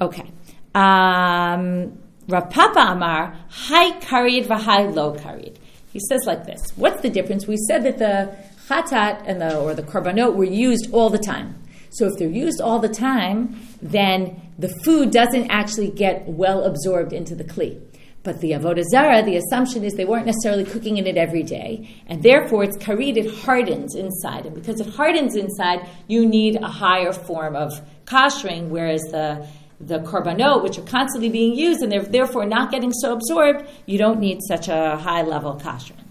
Okay. 0.00 0.30
Um, 0.74 1.98
Rav 2.28 2.50
Papa 2.50 2.80
Amar, 2.92 3.36
high 3.48 3.98
karid 4.00 4.46
v'high 4.46 4.92
low 4.94 5.14
karid. 5.14 5.56
He 5.92 6.00
says 6.00 6.22
like 6.26 6.44
this. 6.44 6.72
What's 6.76 7.00
the 7.02 7.10
difference? 7.10 7.46
We 7.46 7.56
said 7.68 7.84
that 7.84 7.98
the 7.98 8.36
chatat 8.68 9.22
and 9.26 9.40
the 9.40 9.58
or 9.58 9.74
the 9.74 9.82
korbanot 9.82 10.34
were 10.34 10.44
used 10.44 10.92
all 10.92 11.08
the 11.08 11.18
time. 11.18 11.63
So 11.94 12.06
if 12.06 12.18
they're 12.18 12.28
used 12.28 12.60
all 12.60 12.78
the 12.78 12.88
time, 12.88 13.56
then 13.80 14.40
the 14.58 14.68
food 14.84 15.10
doesn't 15.10 15.50
actually 15.50 15.90
get 15.90 16.26
well 16.28 16.64
absorbed 16.64 17.12
into 17.12 17.34
the 17.34 17.44
kli. 17.44 17.80
But 18.22 18.40
the 18.40 18.52
avodah 18.52 18.84
zara, 18.90 19.22
the 19.22 19.36
assumption 19.36 19.84
is 19.84 19.94
they 19.94 20.06
weren't 20.06 20.24
necessarily 20.24 20.64
cooking 20.64 20.96
in 20.96 21.06
it 21.06 21.18
every 21.18 21.42
day, 21.42 21.94
and 22.06 22.22
therefore 22.22 22.64
it's 22.64 22.76
karid, 22.78 23.18
it 23.18 23.30
hardens 23.42 23.94
inside, 23.94 24.46
and 24.46 24.54
because 24.54 24.80
it 24.80 24.86
hardens 24.86 25.36
inside, 25.36 25.86
you 26.08 26.26
need 26.26 26.56
a 26.56 26.68
higher 26.68 27.12
form 27.12 27.54
of 27.54 27.82
kashering, 28.06 28.68
whereas 28.68 29.02
the 29.10 29.46
the 29.80 29.98
korbanot, 30.00 30.62
which 30.62 30.78
are 30.78 30.82
constantly 30.82 31.28
being 31.28 31.54
used 31.54 31.82
and 31.82 31.92
they're 31.92 32.02
therefore 32.02 32.46
not 32.46 32.70
getting 32.70 32.92
so 32.92 33.12
absorbed, 33.12 33.68
you 33.86 33.98
don't 33.98 34.20
need 34.20 34.38
such 34.48 34.68
a 34.68 34.96
high 34.96 35.22
level 35.22 35.60
kashering. 35.62 36.03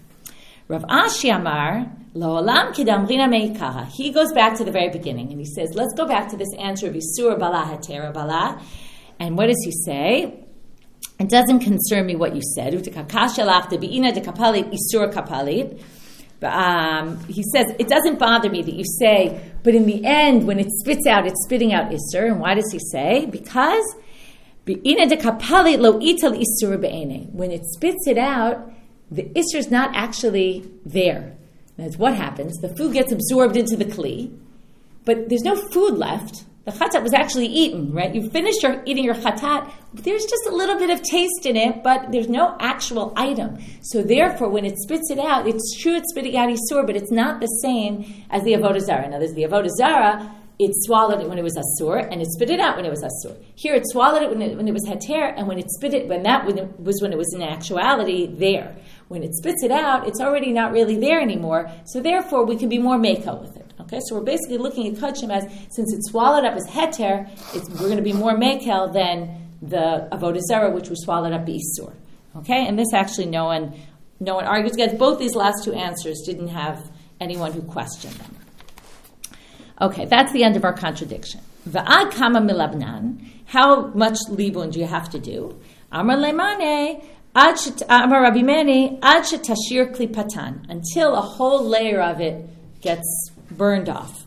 Rav 0.66 0.82
Ashi 0.84 1.34
Amar, 1.34 1.90
Lo'olam 2.14 2.72
kidamrina 2.74 3.28
meikaha. 3.28 3.86
He 3.86 4.10
goes 4.10 4.32
back 4.32 4.56
to 4.56 4.64
the 4.64 4.70
very 4.70 4.88
beginning 4.88 5.30
and 5.30 5.38
he 5.38 5.44
says, 5.44 5.74
let's 5.74 5.92
go 5.94 6.06
back 6.06 6.28
to 6.30 6.36
this 6.36 6.48
answer 6.58 6.86
of 6.86 6.94
Isur 6.94 7.38
bala 7.38 7.64
hatera 7.66 8.12
bala. 8.14 8.62
And 9.18 9.36
what 9.36 9.48
does 9.48 9.60
he 9.64 9.72
say? 9.72 10.40
It 11.18 11.28
doesn't 11.28 11.60
concern 11.60 12.06
me 12.06 12.16
what 12.16 12.34
you 12.34 12.40
said. 12.54 12.74
Um, 16.42 17.24
he 17.26 17.42
says, 17.42 17.66
it 17.78 17.88
doesn't 17.88 18.18
bother 18.18 18.50
me 18.50 18.62
that 18.62 18.74
you 18.74 18.84
say, 18.98 19.52
but 19.62 19.74
in 19.74 19.86
the 19.86 20.04
end, 20.04 20.46
when 20.46 20.58
it 20.58 20.70
spits 20.70 21.06
out, 21.06 21.26
it's 21.26 21.44
spitting 21.44 21.72
out 21.72 21.90
Isur. 21.90 22.26
And 22.30 22.40
why 22.40 22.54
does 22.54 22.70
he 22.72 22.78
say? 22.78 23.26
Because 23.26 23.84
when 24.66 24.80
it 27.52 27.66
spits 27.66 28.06
it 28.06 28.18
out, 28.18 28.72
the 29.10 29.24
Isser 29.24 29.56
is 29.56 29.70
not 29.70 29.94
actually 29.94 30.70
there. 30.84 31.36
That's 31.76 31.96
what 31.96 32.14
happens. 32.14 32.58
The 32.58 32.74
food 32.76 32.92
gets 32.92 33.12
absorbed 33.12 33.56
into 33.56 33.76
the 33.76 33.84
Kli, 33.84 34.36
but 35.04 35.28
there's 35.28 35.42
no 35.42 35.56
food 35.56 35.94
left. 35.98 36.44
The 36.64 36.70
chatat 36.70 37.02
was 37.02 37.12
actually 37.12 37.48
eaten, 37.48 37.92
right? 37.92 38.14
You 38.14 38.30
finished 38.30 38.62
your, 38.62 38.82
eating 38.86 39.04
your 39.04 39.14
chatat, 39.14 39.70
there's 39.92 40.24
just 40.24 40.46
a 40.46 40.54
little 40.54 40.78
bit 40.78 40.88
of 40.88 41.02
taste 41.02 41.44
in 41.44 41.56
it, 41.56 41.82
but 41.82 42.10
there's 42.10 42.28
no 42.28 42.56
actual 42.58 43.12
item. 43.16 43.58
So 43.82 44.02
therefore, 44.02 44.48
when 44.48 44.64
it 44.64 44.78
spits 44.78 45.10
it 45.10 45.18
out, 45.18 45.46
it's 45.46 45.78
true 45.82 45.96
it's 45.96 46.10
spitting 46.10 46.36
out 46.38 46.48
Isur, 46.48 46.86
but 46.86 46.96
it's 46.96 47.10
not 47.10 47.40
the 47.40 47.48
same 47.62 48.24
as 48.30 48.42
the 48.44 48.52
Avodah 48.52 48.80
Zarah. 48.80 49.08
Now, 49.10 49.18
there's 49.18 49.34
the 49.34 49.42
Avodah 49.42 49.68
Zarah, 49.76 50.34
it 50.58 50.70
swallowed 50.84 51.20
it 51.20 51.28
when 51.28 51.36
it 51.36 51.42
was 51.42 51.56
asur, 51.56 52.08
and 52.10 52.22
it 52.22 52.28
spit 52.30 52.48
it 52.48 52.60
out 52.60 52.76
when 52.76 52.84
it 52.84 52.90
was 52.90 53.02
asur. 53.02 53.36
Here, 53.56 53.74
it 53.74 53.82
swallowed 53.86 54.22
it 54.22 54.30
when 54.30 54.40
it, 54.40 54.56
when 54.56 54.68
it 54.68 54.72
was 54.72 54.86
heter, 54.86 55.34
and 55.36 55.48
when 55.48 55.58
it 55.58 55.68
spit 55.68 55.94
it, 55.94 56.06
when 56.06 56.22
that 56.22 56.46
was 56.46 57.02
when 57.02 57.12
it 57.12 57.18
was 57.18 57.34
in 57.34 57.42
actuality 57.42 58.26
there. 58.26 58.76
When 59.08 59.22
it 59.22 59.34
spits 59.34 59.62
it 59.62 59.70
out, 59.70 60.08
it's 60.08 60.20
already 60.20 60.52
not 60.52 60.72
really 60.72 60.96
there 60.96 61.20
anymore. 61.20 61.70
So 61.84 62.00
therefore, 62.00 62.44
we 62.44 62.56
can 62.56 62.68
be 62.68 62.78
more 62.78 62.98
mako 62.98 63.36
with 63.36 63.56
it. 63.56 63.72
Okay, 63.80 64.00
so 64.06 64.16
we're 64.16 64.24
basically 64.24 64.58
looking 64.58 64.86
at 64.86 64.94
kachim 64.94 65.30
as 65.30 65.44
since 65.74 65.92
it's 65.92 66.10
swallowed 66.10 66.44
up 66.44 66.54
as 66.54 66.66
heter, 66.66 67.28
we're 67.72 67.88
going 67.88 67.96
to 67.96 68.02
be 68.02 68.14
more 68.14 68.32
makel 68.32 68.92
than 68.92 69.48
the 69.60 70.08
avodah 70.10 70.72
which 70.72 70.88
was 70.88 71.02
swallowed 71.04 71.32
up 71.32 71.46
isur. 71.46 71.92
Okay, 72.36 72.66
and 72.66 72.78
this 72.78 72.92
actually 72.94 73.26
no 73.26 73.44
one 73.44 73.74
no 74.20 74.34
one 74.36 74.44
argues 74.44 74.72
against. 74.72 74.98
Both 74.98 75.18
these 75.18 75.34
last 75.34 75.64
two 75.64 75.74
answers 75.74 76.22
didn't 76.24 76.48
have 76.48 76.90
anyone 77.20 77.52
who 77.52 77.62
questioned 77.62 78.14
them. 78.14 78.36
Okay, 79.80 80.06
that's 80.06 80.32
the 80.32 80.44
end 80.44 80.56
of 80.56 80.64
our 80.64 80.72
contradiction. 80.72 81.40
Va'ad 81.68 82.12
kama 82.12 82.40
milabnan. 82.40 83.26
How 83.46 83.88
much 83.88 84.18
libun 84.28 84.72
do 84.72 84.80
you 84.80 84.86
have 84.86 85.10
to 85.10 85.18
do? 85.18 85.60
Amar 85.92 86.16
lemane. 86.16 87.04
Amar 87.36 88.22
Rabbi 88.22 88.42
Meni. 88.42 89.00
Ad 89.02 89.24
tashir 89.24 89.92
klipatan. 89.92 90.70
Until 90.70 91.16
a 91.16 91.20
whole 91.20 91.64
layer 91.64 92.00
of 92.00 92.20
it 92.20 92.48
gets 92.80 93.30
burned 93.50 93.88
off. 93.88 94.26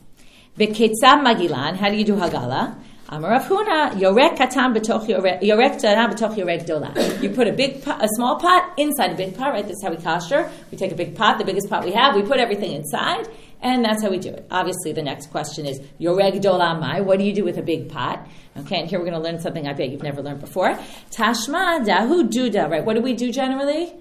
V'ketzam 0.59 1.23
magilan. 1.23 1.77
How 1.77 1.89
do 1.89 1.95
you 1.95 2.03
do 2.03 2.15
hagala? 2.15 2.75
Amar 3.09 3.39
Huna, 3.39 3.91
yorek 3.91 4.35
katan 4.35 4.75
b'toch 4.75 5.07
yorek 5.07 5.79
tana 5.79 6.13
b'toch 6.13 6.35
yorek 6.35 6.67
dola. 6.67 7.23
You 7.23 7.29
put 7.29 7.47
a 7.47 7.53
big, 7.53 7.77
a 7.87 8.07
small 8.15 8.37
pot 8.37 8.73
inside 8.77 9.13
a 9.13 9.15
big 9.15 9.37
pot, 9.37 9.53
right? 9.53 9.65
This 9.65 9.77
is 9.77 9.83
how 9.83 9.91
we 9.91 9.95
kosher. 9.95 10.51
We 10.69 10.77
take 10.77 10.91
a 10.91 10.95
big 10.95 11.15
pot, 11.15 11.37
the 11.37 11.45
biggest 11.45 11.69
pot 11.69 11.85
we 11.85 11.93
have, 11.93 12.13
we 12.15 12.23
put 12.23 12.41
everything 12.41 12.73
inside, 12.73 13.29
and 13.61 13.83
that's 13.83 14.03
how 14.03 14.09
we 14.09 14.19
do 14.19 14.29
it. 14.29 14.45
Obviously, 14.51 14.93
the 14.93 15.01
next 15.01 15.31
question 15.31 15.65
is 15.65 15.79
yoreg 15.99 16.41
dola 16.41 16.79
mai. 16.79 17.01
What 17.01 17.19
do 17.19 17.25
you 17.25 17.33
do 17.33 17.43
with 17.43 17.57
a 17.57 17.61
big 17.61 17.89
pot? 17.89 18.27
Okay, 18.57 18.79
and 18.79 18.89
here 18.89 18.99
we're 18.99 19.05
going 19.05 19.21
to 19.21 19.23
learn 19.23 19.39
something 19.39 19.67
I 19.67 19.73
bet 19.73 19.89
you've 19.89 20.03
never 20.03 20.21
learned 20.21 20.41
before. 20.41 20.73
Tashma 21.11 21.85
dahu 21.85 22.29
duda. 22.29 22.69
Right? 22.69 22.83
What 22.83 22.95
do 22.95 23.01
we 23.01 23.13
do 23.13 23.31
generally? 23.31 23.93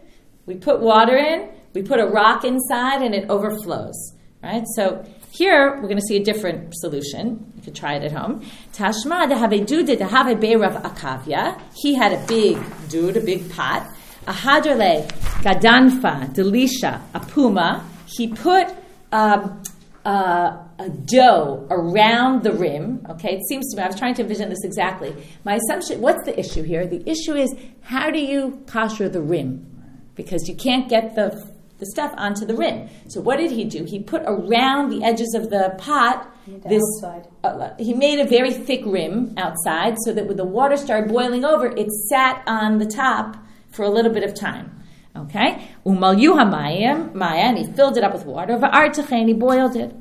We 0.46 0.54
put 0.54 0.80
water 0.80 1.16
in, 1.16 1.50
we 1.74 1.82
put 1.82 2.00
a 2.00 2.06
rock 2.06 2.44
inside, 2.44 3.02
and 3.02 3.14
it 3.14 3.28
overflows. 3.28 4.14
Right? 4.42 4.64
So 4.76 5.04
here, 5.30 5.74
we're 5.74 5.88
going 5.88 5.96
to 5.96 6.06
see 6.06 6.16
a 6.16 6.24
different 6.24 6.72
solution. 6.76 7.52
You 7.56 7.62
could 7.62 7.74
try 7.74 7.94
it 7.96 8.02
at 8.04 8.12
home. 8.12 8.42
Tashma 8.72 9.28
de 9.28 9.36
have 9.36 9.66
dude 9.66 9.86
de 9.86 10.04
have 10.04 10.26
beirav 10.38 10.82
akavya. 10.82 11.60
He 11.74 11.94
had 11.94 12.12
a 12.12 12.26
big 12.26 12.58
dude, 12.88 13.16
a 13.16 13.20
big 13.20 13.50
pot. 13.50 13.86
A 14.26 14.32
hadrale 14.32 15.06
gadanfa 15.42 16.34
delisha 16.34 17.00
apuma. 17.12 17.84
He 18.06 18.28
put 18.28 18.68
um, 19.12 19.62
uh, 20.04 20.62
a 20.78 20.88
dough 20.88 21.66
around 21.70 22.42
the 22.42 22.52
rim. 22.52 23.04
Okay, 23.10 23.36
it 23.36 23.42
seems 23.48 23.70
to 23.70 23.76
me. 23.76 23.82
I 23.82 23.86
was 23.88 23.98
trying 23.98 24.14
to 24.14 24.22
envision 24.22 24.48
this 24.48 24.62
exactly. 24.62 25.14
My 25.44 25.56
assumption. 25.56 26.00
What's 26.00 26.24
the 26.24 26.38
issue 26.38 26.62
here? 26.62 26.86
The 26.86 27.08
issue 27.08 27.34
is 27.34 27.54
how 27.82 28.10
do 28.10 28.20
you 28.20 28.62
kosher 28.66 29.08
the 29.08 29.22
rim? 29.22 29.66
Because 30.14 30.48
you 30.48 30.54
can't 30.54 30.88
get 30.88 31.14
the 31.14 31.54
the 31.78 31.86
stuff 31.86 32.14
onto 32.16 32.46
the 32.46 32.54
rim. 32.54 32.88
So 33.08 33.20
what 33.20 33.36
did 33.36 33.50
he 33.50 33.64
do? 33.64 33.84
He 33.84 34.00
put 34.00 34.22
around 34.24 34.88
the 34.88 35.04
edges 35.04 35.34
of 35.34 35.50
the 35.50 35.74
pot 35.76 36.32
this. 36.46 36.82
Uh, 37.42 37.74
he 37.78 37.92
made 37.92 38.20
a 38.20 38.24
very 38.24 38.52
thick 38.52 38.82
rim 38.86 39.34
outside, 39.36 39.96
so 40.04 40.12
that 40.12 40.26
when 40.26 40.36
the 40.36 40.44
water 40.44 40.76
started 40.76 41.08
boiling 41.08 41.44
over, 41.44 41.66
it 41.66 41.90
sat 42.08 42.42
on 42.46 42.78
the 42.78 42.86
top 42.86 43.36
for 43.70 43.84
a 43.84 43.90
little 43.90 44.12
bit 44.12 44.22
of 44.22 44.34
time. 44.34 44.75
Okay? 45.16 45.68
Umal 45.84 46.16
yuhamayim, 46.20 47.14
maya, 47.14 47.40
and 47.40 47.58
he 47.58 47.64
filled 47.72 47.96
it 47.96 48.04
up 48.04 48.12
with 48.12 48.26
water. 48.26 48.56
Va'artach, 48.56 49.10
and 49.12 49.28
he 49.28 49.34
boiled 49.34 49.76
it. 49.76 49.94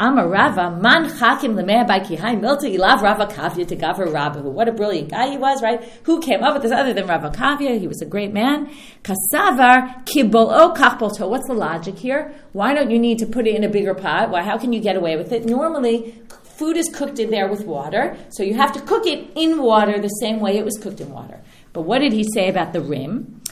Amarava, 0.00 0.80
man 0.80 1.04
chakim 1.04 1.54
lemeh 1.54 1.86
by 1.86 2.00
kihai 2.00 2.40
milta 2.40 2.62
ilav 2.62 3.02
Rava 3.02 3.26
Kavya 3.26 3.68
to 3.68 3.76
gaver 3.76 4.06
Rabbahu. 4.06 4.44
What 4.44 4.66
a 4.66 4.72
brilliant 4.72 5.10
guy 5.10 5.28
he 5.30 5.36
was, 5.36 5.60
right? 5.60 5.82
Who 6.04 6.22
came 6.22 6.42
up 6.42 6.54
with 6.54 6.62
this 6.62 6.72
other 6.72 6.94
than 6.94 7.06
Rava 7.06 7.28
Kavya? 7.28 7.78
He 7.78 7.86
was 7.86 8.00
a 8.00 8.06
great 8.06 8.32
man. 8.32 8.70
Kasavar 9.02 10.06
kibolo 10.06 10.74
kachbolto. 10.74 11.28
What's 11.28 11.46
the 11.48 11.54
logic 11.54 11.98
here? 11.98 12.32
Why 12.52 12.72
don't 12.72 12.90
you 12.90 12.98
need 12.98 13.18
to 13.18 13.26
put 13.26 13.46
it 13.46 13.54
in 13.54 13.62
a 13.62 13.68
bigger 13.68 13.94
pot? 13.94 14.30
Why? 14.30 14.42
How 14.42 14.56
can 14.56 14.72
you 14.72 14.80
get 14.80 14.96
away 14.96 15.16
with 15.16 15.32
it? 15.32 15.44
Normally, 15.44 16.14
food 16.44 16.78
is 16.78 16.88
cooked 16.94 17.18
in 17.18 17.30
there 17.30 17.48
with 17.48 17.66
water, 17.66 18.16
so 18.30 18.42
you 18.42 18.54
have 18.54 18.72
to 18.72 18.80
cook 18.80 19.06
it 19.06 19.30
in 19.34 19.60
water 19.60 20.00
the 20.00 20.08
same 20.08 20.40
way 20.40 20.56
it 20.56 20.64
was 20.64 20.78
cooked 20.78 21.02
in 21.02 21.10
water. 21.10 21.40
But 21.74 21.82
what 21.82 21.98
did 21.98 22.14
he 22.14 22.24
say 22.24 22.48
about 22.48 22.72
the 22.72 22.80
rim? 22.80 23.42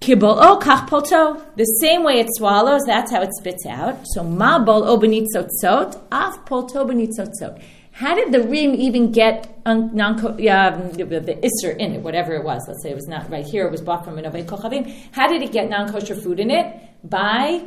Kibol 0.00 0.38
o 0.40 0.58
kach. 0.58 1.56
The 1.56 1.64
same 1.80 2.04
way 2.04 2.20
it 2.20 2.28
swallows, 2.36 2.82
that's 2.86 3.10
how 3.10 3.22
it 3.22 3.30
spits 3.34 3.66
out. 3.66 3.98
So 4.04 4.22
ma 4.22 4.58
bol 4.58 4.84
o 4.84 4.98
benitzotzot, 4.98 6.00
af 6.12 6.44
polto 6.46 6.84
benitzotzot. 6.86 7.60
How 7.92 8.14
did 8.14 8.30
the 8.30 8.42
rim 8.44 8.76
even 8.76 9.10
get 9.10 9.60
un, 9.66 9.92
non, 9.92 10.24
uh, 10.24 10.36
the 10.36 11.38
isser 11.42 11.76
in 11.76 11.94
it, 11.94 12.00
whatever 12.00 12.34
it 12.34 12.44
was? 12.44 12.64
Let's 12.68 12.82
say 12.84 12.90
it 12.90 12.94
was 12.94 13.08
not 13.08 13.28
right 13.28 13.44
here, 13.44 13.66
it 13.66 13.72
was 13.72 13.82
bought 13.82 14.04
from 14.04 14.18
an 14.18 14.24
Kochavim. 14.46 14.88
How 15.10 15.26
did 15.26 15.42
it 15.42 15.50
get 15.50 15.68
non 15.68 15.90
kosher 15.90 16.14
food 16.14 16.38
in 16.38 16.52
it? 16.52 16.76
By 17.02 17.64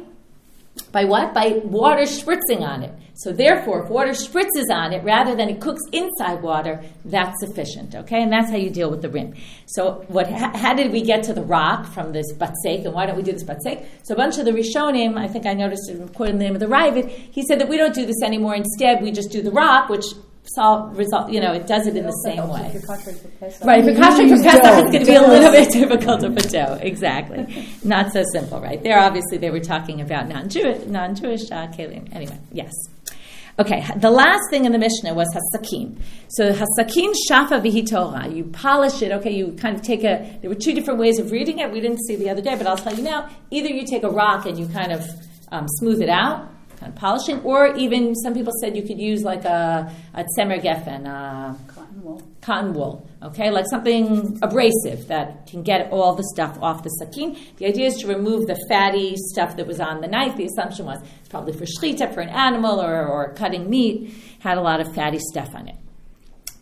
by 0.91 1.05
what? 1.05 1.33
By 1.33 1.61
water 1.63 2.03
spritzing 2.03 2.61
on 2.61 2.83
it. 2.83 2.93
So 3.13 3.31
therefore, 3.31 3.83
if 3.83 3.89
water 3.89 4.11
spritzes 4.11 4.69
on 4.71 4.93
it 4.93 5.03
rather 5.03 5.35
than 5.35 5.49
it 5.49 5.61
cooks 5.61 5.81
inside 5.91 6.41
water, 6.41 6.83
that's 7.05 7.39
sufficient. 7.39 7.93
Okay, 7.93 8.21
and 8.23 8.31
that's 8.31 8.49
how 8.49 8.57
you 8.57 8.69
deal 8.69 8.89
with 8.89 9.01
the 9.01 9.09
rim. 9.09 9.35
So 9.67 10.05
what? 10.07 10.27
How 10.27 10.73
did 10.73 10.91
we 10.91 11.01
get 11.01 11.23
to 11.23 11.33
the 11.33 11.43
rock 11.43 11.85
from 11.85 12.13
this 12.13 12.33
batsek? 12.33 12.85
And 12.85 12.93
why 12.93 13.05
don't 13.05 13.17
we 13.17 13.23
do 13.23 13.31
this 13.31 13.43
batsek? 13.43 13.85
So 14.03 14.13
a 14.13 14.17
bunch 14.17 14.37
of 14.37 14.45
the 14.45 14.51
Rishonim, 14.51 15.17
I 15.17 15.27
think 15.27 15.45
I 15.45 15.53
noticed 15.53 15.89
it 15.89 16.13
quoted 16.13 16.31
in 16.31 16.37
the 16.39 16.45
name 16.45 16.55
of 16.55 16.61
the 16.61 16.67
Raavad, 16.67 17.09
he 17.09 17.43
said 17.43 17.59
that 17.59 17.69
we 17.69 17.77
don't 17.77 17.93
do 17.93 18.05
this 18.05 18.21
anymore. 18.23 18.55
Instead, 18.55 19.01
we 19.01 19.11
just 19.11 19.29
do 19.31 19.41
the 19.41 19.51
rock, 19.51 19.89
which 19.89 20.05
solve 20.43 20.97
result. 20.97 21.31
You 21.31 21.39
know, 21.39 21.53
it 21.53 21.67
does 21.67 21.87
it 21.87 21.95
in 21.95 22.05
the 22.05 22.11
same 22.25 22.47
way. 22.47 22.61
Right. 23.63 23.79
If 23.79 23.85
you're 23.85 23.95
concentrating 23.95 24.37
for 24.37 24.43
Pesach, 24.43 24.85
it's 24.85 24.91
going 24.91 24.99
to 24.99 25.05
be 25.05 25.15
a 25.15 25.21
little 25.21 25.51
bit 25.51 25.71
difficult 25.71 26.21
to 26.21 26.31
put 26.31 26.49
dough. 26.49 26.79
Exactly. 26.81 27.67
Not 27.83 28.11
so 28.11 28.23
simple, 28.31 28.59
right? 28.59 28.81
There, 28.81 28.99
obviously, 28.99 29.37
they 29.37 29.49
were 29.49 29.59
talking 29.59 30.01
about 30.01 30.27
non-Jewish, 30.27 30.87
non-Jewish 30.87 31.51
uh, 31.51 31.67
kalim. 31.67 32.13
Anyway, 32.13 32.37
yes. 32.51 32.73
Okay, 33.59 33.85
the 33.97 34.09
last 34.09 34.41
thing 34.49 34.65
in 34.65 34.71
the 34.71 34.79
Mishnah 34.79 35.13
was 35.13 35.27
hasakin. 35.35 36.01
So 36.29 36.51
hasakin 36.51 37.13
shafa 37.29 37.61
vihitora. 37.61 38.33
You 38.33 38.45
polish 38.45 39.01
it. 39.01 39.11
Okay, 39.11 39.31
you 39.31 39.51
kind 39.53 39.75
of 39.75 39.81
take 39.81 40.03
a. 40.03 40.37
There 40.41 40.49
were 40.49 40.55
two 40.55 40.73
different 40.73 40.99
ways 40.99 41.19
of 41.19 41.31
reading 41.31 41.59
it. 41.59 41.71
We 41.71 41.81
didn't 41.81 41.99
see 42.07 42.15
the 42.15 42.29
other 42.29 42.41
day, 42.41 42.55
but 42.55 42.65
I'll 42.65 42.77
tell 42.77 42.95
you 42.95 43.03
now. 43.03 43.29
Either 43.51 43.67
you 43.67 43.85
take 43.85 44.03
a 44.03 44.09
rock 44.09 44.45
and 44.45 44.57
you 44.57 44.67
kind 44.67 44.91
of 44.91 45.05
um, 45.51 45.67
smooth 45.67 46.01
it 46.01 46.09
out, 46.09 46.49
kind 46.81 46.91
of 46.91 46.99
polishing, 46.99 47.39
or 47.41 47.75
even 47.75 48.15
some 48.15 48.33
people 48.33 48.51
said 48.59 48.75
you 48.75 48.81
could 48.81 48.99
use 48.99 49.21
like 49.23 49.45
a, 49.45 49.93
a 50.15 50.25
tzemer 50.35 50.59
geffen, 50.59 51.05
a 51.05 51.11
uh, 51.11 51.71
cotton 51.71 52.01
wool. 52.01 52.23
Cotton 52.41 52.73
wool, 52.73 53.07
okay, 53.21 53.51
like 53.51 53.65
something 53.69 54.39
abrasive 54.41 55.07
that 55.07 55.45
can 55.45 55.61
get 55.61 55.91
all 55.91 56.15
the 56.15 56.23
stuff 56.33 56.57
off 56.59 56.81
the 56.81 56.89
sakin. 56.89 57.37
The 57.57 57.67
idea 57.67 57.85
is 57.85 57.97
to 57.97 58.07
remove 58.07 58.47
the 58.47 58.57
fatty 58.67 59.15
stuff 59.15 59.57
that 59.57 59.67
was 59.67 59.79
on 59.79 60.01
the 60.01 60.07
knife. 60.07 60.35
The 60.35 60.45
assumption 60.45 60.87
was 60.87 60.99
it's 61.19 61.29
probably 61.29 61.53
for 61.53 61.65
shchita, 61.65 62.11
for 62.15 62.21
an 62.21 62.29
animal, 62.29 62.81
or, 62.81 63.05
or 63.05 63.33
cutting 63.35 63.69
meat, 63.69 64.15
had 64.39 64.57
a 64.57 64.61
lot 64.61 64.81
of 64.81 64.93
fatty 64.95 65.19
stuff 65.19 65.53
on 65.53 65.67
it. 65.67 65.75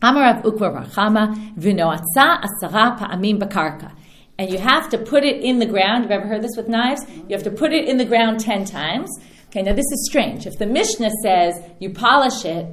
Amarav 0.02 0.44
ukva 0.44 0.86
rachama 0.86 1.56
v'noatza 1.56 2.44
asara 2.44 3.00
pa'amim 3.00 3.40
bakarka 3.40 3.94
and 4.40 4.50
you 4.50 4.58
have 4.58 4.88
to 4.90 4.98
put 4.98 5.26
it 5.26 5.44
in 5.44 5.60
the 5.60 5.66
ground. 5.66 6.04
You've 6.04 6.12
ever 6.12 6.26
heard 6.26 6.42
this 6.42 6.56
with 6.56 6.70
knives? 6.70 7.02
You 7.10 7.36
have 7.36 7.44
to 7.44 7.52
put 7.52 7.74
it 7.74 7.90
in 7.90 7.98
the 7.98 8.06
ground 8.06 8.40
10 8.40 8.64
times. 8.64 9.10
Okay, 9.50 9.64
now 9.64 9.74
this 9.74 9.92
is 9.92 10.08
strange. 10.08 10.46
If 10.46 10.60
the 10.60 10.68
Mishnah 10.68 11.10
says 11.24 11.60
you 11.80 11.90
polish 11.90 12.46
it, 12.46 12.68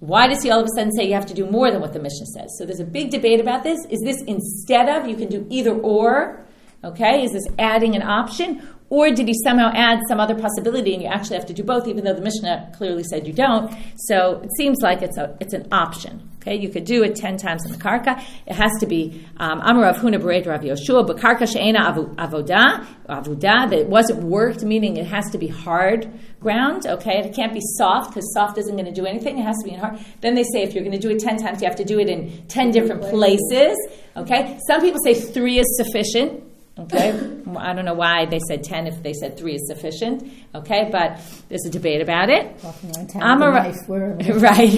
why 0.00 0.26
does 0.26 0.42
he 0.42 0.50
all 0.50 0.60
of 0.60 0.64
a 0.64 0.70
sudden 0.74 0.90
say 0.92 1.06
you 1.06 1.12
have 1.12 1.26
to 1.26 1.34
do 1.34 1.44
more 1.50 1.70
than 1.70 1.82
what 1.82 1.92
the 1.92 2.00
Mishnah 2.00 2.26
says? 2.26 2.56
So 2.56 2.64
there's 2.64 2.80
a 2.80 2.84
big 2.84 3.10
debate 3.10 3.40
about 3.40 3.62
this. 3.62 3.78
Is 3.90 4.00
this 4.00 4.22
instead 4.22 4.88
of, 4.88 5.06
you 5.06 5.16
can 5.16 5.28
do 5.28 5.46
either 5.50 5.72
or? 5.72 6.46
Okay, 6.82 7.24
is 7.24 7.32
this 7.32 7.44
adding 7.58 7.94
an 7.94 8.02
option? 8.02 8.66
Or 8.88 9.10
did 9.10 9.28
he 9.28 9.34
somehow 9.44 9.70
add 9.74 9.98
some 10.08 10.18
other 10.18 10.34
possibility 10.34 10.94
and 10.94 11.02
you 11.02 11.08
actually 11.08 11.36
have 11.36 11.46
to 11.46 11.52
do 11.52 11.62
both, 11.62 11.86
even 11.86 12.04
though 12.04 12.14
the 12.14 12.22
Mishnah 12.22 12.72
clearly 12.74 13.02
said 13.02 13.26
you 13.26 13.34
don't? 13.34 13.70
So 13.96 14.40
it 14.42 14.50
seems 14.56 14.78
like 14.80 15.02
it's, 15.02 15.18
a, 15.18 15.36
it's 15.40 15.52
an 15.52 15.68
option. 15.72 16.30
Okay, 16.48 16.56
you 16.56 16.70
could 16.70 16.84
do 16.84 17.02
it 17.02 17.14
ten 17.14 17.36
times 17.36 17.66
in 17.66 17.72
the 17.72 17.76
karka. 17.76 18.18
It 18.46 18.54
has 18.54 18.72
to 18.80 18.86
be 18.86 19.22
um, 19.36 19.60
Amar 19.60 19.82
Rav 19.82 19.98
Huna 19.98 20.18
Bered 20.18 20.46
Rav 20.46 20.62
Yoshua, 20.62 21.06
but 21.06 21.18
karka 21.18 21.46
she'ena 21.46 21.92
avoda, 21.92 22.86
avoda, 23.06 23.68
that 23.68 23.74
it 23.74 23.86
wasn't 23.86 24.22
worked, 24.22 24.62
meaning 24.62 24.96
it 24.96 25.06
has 25.06 25.30
to 25.32 25.36
be 25.36 25.48
hard 25.48 26.10
ground, 26.40 26.86
okay? 26.86 27.18
It 27.18 27.34
can't 27.34 27.52
be 27.52 27.60
soft, 27.76 28.14
because 28.14 28.32
soft 28.32 28.56
isn't 28.56 28.74
going 28.74 28.86
to 28.86 28.92
do 28.92 29.04
anything. 29.04 29.38
It 29.38 29.42
has 29.42 29.58
to 29.58 29.68
be 29.68 29.74
in 29.74 29.80
hard. 29.80 29.98
Then 30.22 30.36
they 30.36 30.44
say 30.44 30.62
if 30.62 30.72
you're 30.72 30.84
going 30.84 30.98
to 30.98 31.06
do 31.06 31.10
it 31.10 31.18
ten 31.18 31.36
times, 31.36 31.60
you 31.60 31.68
have 31.68 31.76
to 31.76 31.84
do 31.84 31.98
it 31.98 32.08
in 32.08 32.46
ten 32.46 32.70
different 32.70 33.02
places, 33.02 33.76
okay? 34.16 34.58
Some 34.66 34.80
people 34.80 35.00
say 35.04 35.12
three 35.12 35.58
is 35.58 35.66
sufficient. 35.76 36.44
Okay, 36.78 37.08
I 37.56 37.72
don't 37.72 37.84
know 37.84 37.94
why 37.94 38.26
they 38.26 38.38
said 38.46 38.62
ten 38.62 38.86
if 38.86 39.02
they 39.02 39.12
said 39.12 39.36
three 39.36 39.54
is 39.54 39.66
sufficient. 39.66 40.30
Okay, 40.54 40.88
but 40.92 41.18
there's 41.48 41.64
a 41.66 41.70
debate 41.70 42.00
about 42.00 42.30
it. 42.30 42.56
Amarav, 42.60 43.88
right? 44.42 44.68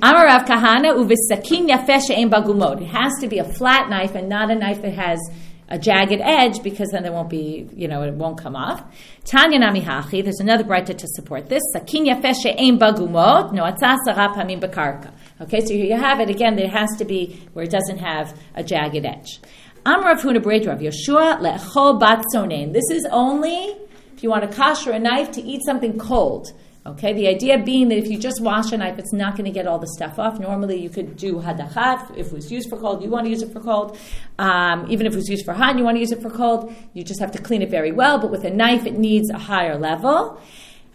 Amarav 0.00 0.46
kahana 0.46 0.94
uvisakin 0.94 1.68
yafesh 1.68 2.08
bagumot. 2.30 2.82
It 2.82 2.86
has 2.86 3.12
to 3.20 3.26
be 3.26 3.38
a 3.38 3.44
flat 3.44 3.90
knife 3.90 4.14
and 4.14 4.28
not 4.28 4.50
a 4.50 4.54
knife 4.54 4.80
that 4.82 4.92
has 4.94 5.18
a 5.70 5.78
jagged 5.78 6.20
edge 6.20 6.62
because 6.62 6.90
then 6.90 7.04
there 7.04 7.12
won't 7.12 7.30
be, 7.30 7.68
you 7.74 7.86
know, 7.86 8.02
it 8.02 8.12
won't 8.14 8.38
come 8.38 8.56
off. 8.56 8.82
Tanya 9.24 9.58
nami 9.60 9.80
hachi. 9.80 10.22
There's 10.22 10.40
another 10.40 10.64
brighter 10.64 10.92
to 10.92 11.06
support 11.08 11.48
this. 11.48 11.62
Sakin 11.72 12.06
yafesh 12.06 12.44
ein 12.46 12.78
bagumot. 12.78 13.52
No 13.52 13.62
atzasara 13.64 14.34
pamim 14.34 14.60
bakarka. 14.60 15.12
Okay, 15.40 15.60
so 15.60 15.72
here 15.72 15.86
you 15.86 15.96
have 15.96 16.20
it 16.20 16.28
again. 16.28 16.56
There 16.56 16.68
has 16.68 16.90
to 16.98 17.04
be 17.04 17.40
where 17.54 17.64
it 17.64 17.70
doesn't 17.70 17.98
have 17.98 18.38
a 18.54 18.64
jagged 18.64 19.04
edge. 19.04 19.40
Amrav 19.86 20.20
Huna 20.20 20.42
Brej 20.42 20.66
Rav 20.66 20.78
Yeshua 20.78 21.40
le'echol 21.40 21.98
bat 21.98 22.22
sonein. 22.34 22.74
This 22.74 22.90
is 22.90 23.06
only 23.10 23.74
if 24.14 24.22
you 24.22 24.28
want 24.28 24.48
to 24.48 24.54
kosher 24.54 24.92
a 24.92 24.98
knife 24.98 25.30
to 25.32 25.40
eat 25.40 25.62
something 25.64 25.98
cold. 25.98 26.52
Okay, 26.84 27.14
the 27.14 27.26
idea 27.28 27.58
being 27.58 27.88
that 27.88 27.96
if 27.96 28.06
you 28.06 28.18
just 28.18 28.42
wash 28.42 28.72
a 28.72 28.76
knife, 28.76 28.98
it's 28.98 29.14
not 29.14 29.36
going 29.36 29.46
to 29.46 29.50
get 29.50 29.66
all 29.66 29.78
the 29.78 29.86
stuff 29.86 30.18
off. 30.18 30.38
Normally, 30.38 30.82
you 30.82 30.90
could 30.90 31.16
do 31.16 31.36
hadachaf 31.36 32.14
if 32.14 32.26
it 32.26 32.32
was 32.32 32.52
used 32.52 32.68
for 32.68 32.76
cold. 32.76 33.02
You 33.02 33.08
want 33.08 33.24
to 33.24 33.30
use 33.30 33.40
it 33.40 33.54
for 33.54 33.60
cold. 33.60 33.96
Um, 34.38 34.86
even 34.90 35.06
if 35.06 35.14
it 35.14 35.16
was 35.16 35.30
used 35.30 35.46
for 35.46 35.54
hot, 35.54 35.78
you 35.78 35.84
want 35.84 35.96
to 35.96 36.00
use 36.00 36.12
it 36.12 36.20
for 36.20 36.30
cold. 36.30 36.74
You 36.92 37.02
just 37.02 37.20
have 37.20 37.32
to 37.32 37.38
clean 37.38 37.62
it 37.62 37.70
very 37.70 37.92
well. 37.92 38.18
But 38.18 38.30
with 38.30 38.44
a 38.44 38.50
knife, 38.50 38.84
it 38.84 38.98
needs 38.98 39.30
a 39.30 39.38
higher 39.38 39.78
level. 39.78 40.42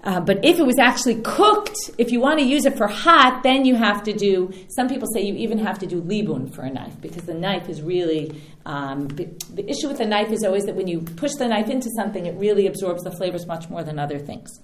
Uh, 0.05 0.19
but 0.19 0.45
if 0.45 0.59
it 0.59 0.65
was 0.65 0.77
actually 0.77 1.15
cooked, 1.21 1.75
if 1.97 2.11
you 2.11 2.19
want 2.19 2.39
to 2.39 2.45
use 2.45 2.65
it 2.65 2.77
for 2.77 2.87
hot, 2.87 3.41
then 3.41 3.65
you 3.65 3.75
have 3.75 4.03
to 4.03 4.13
do. 4.13 4.53
Some 4.69 4.87
people 4.87 5.07
say 5.11 5.21
you 5.21 5.33
even 5.35 5.57
have 5.57 5.79
to 5.79 5.87
do 5.87 5.99
libun 5.99 6.53
for 6.53 6.61
a 6.61 6.69
knife 6.69 6.93
because 7.01 7.23
the 7.23 7.33
knife 7.33 7.67
is 7.69 7.81
really. 7.81 8.39
Um, 8.67 9.07
the 9.07 9.29
issue 9.67 9.87
with 9.87 9.97
the 9.97 10.05
knife 10.05 10.31
is 10.31 10.43
always 10.43 10.65
that 10.65 10.75
when 10.75 10.87
you 10.87 11.01
push 11.01 11.33
the 11.33 11.47
knife 11.47 11.69
into 11.69 11.89
something, 11.95 12.25
it 12.25 12.35
really 12.35 12.67
absorbs 12.67 13.03
the 13.03 13.11
flavors 13.11 13.45
much 13.47 13.69
more 13.69 13.83
than 13.83 13.99
other 13.99 14.19
things. 14.19 14.59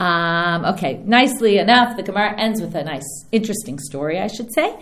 Um, 0.00 0.64
okay, 0.66 1.02
nicely 1.04 1.58
enough, 1.58 1.96
the 1.96 2.02
Gemara 2.02 2.38
ends 2.38 2.60
with 2.60 2.74
a 2.74 2.84
nice, 2.84 3.26
interesting 3.32 3.78
story, 3.78 4.18
I 4.18 4.26
should 4.26 4.52
say. 4.52 4.74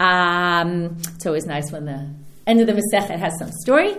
Um, 0.00 0.96
it's 1.14 1.24
always 1.24 1.46
nice 1.46 1.70
when 1.72 1.86
the 1.86 2.10
end 2.46 2.60
of 2.60 2.66
the 2.66 2.74
Masechet 2.74 3.18
has 3.18 3.38
some 3.38 3.52
story. 3.52 3.96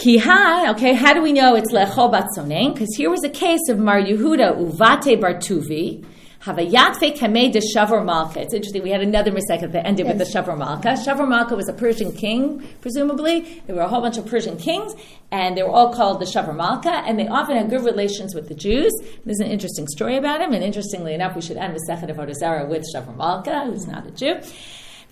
Kiha, 0.00 0.70
okay, 0.70 0.94
how 0.94 1.12
do 1.12 1.20
we 1.20 1.30
know 1.30 1.54
it's 1.56 1.72
lecho 1.72 2.10
batzonen? 2.10 2.72
Because 2.72 2.88
here 2.96 3.10
was 3.10 3.22
a 3.22 3.28
case 3.28 3.68
of 3.68 3.78
Mar 3.78 4.00
Yehuda 4.00 4.56
uvate 4.56 5.20
bartuvi. 5.20 6.02
Havayatve 6.40 7.18
kamei 7.18 7.52
de 7.52 7.60
Shavar 7.60 8.02
Malka. 8.02 8.40
It's 8.40 8.54
interesting. 8.54 8.82
We 8.82 8.88
had 8.88 9.02
another 9.02 9.30
Masechet 9.30 9.72
that 9.72 9.86
ended 9.86 10.06
yes. 10.06 10.16
with 10.16 10.26
the 10.26 10.38
Shavar 10.38 10.56
Malka. 10.56 10.94
Shavar 10.94 11.28
Malka 11.28 11.54
was 11.54 11.68
a 11.68 11.74
Persian 11.74 12.12
king, 12.12 12.66
presumably. 12.80 13.62
There 13.66 13.76
were 13.76 13.82
a 13.82 13.88
whole 13.88 14.00
bunch 14.00 14.16
of 14.16 14.24
Persian 14.24 14.56
kings, 14.56 14.94
and 15.30 15.54
they 15.54 15.62
were 15.62 15.68
all 15.68 15.92
called 15.92 16.18
the 16.18 16.24
Shavar 16.24 16.56
Malka, 16.56 17.02
and 17.06 17.18
they 17.18 17.28
often 17.28 17.58
had 17.58 17.68
good 17.68 17.84
relations 17.84 18.34
with 18.34 18.48
the 18.48 18.54
Jews. 18.54 18.94
There's 19.26 19.40
an 19.40 19.50
interesting 19.50 19.86
story 19.86 20.16
about 20.16 20.40
him, 20.40 20.54
and 20.54 20.64
interestingly 20.64 21.12
enough, 21.12 21.36
we 21.36 21.42
should 21.42 21.58
end 21.58 21.76
Masechet 21.76 22.08
Avodah 22.08 22.32
Zarah 22.36 22.64
with 22.64 22.86
Shavar 22.94 23.14
Malka, 23.18 23.66
who's 23.66 23.86
not 23.86 24.06
a 24.06 24.10
Jew. 24.12 24.40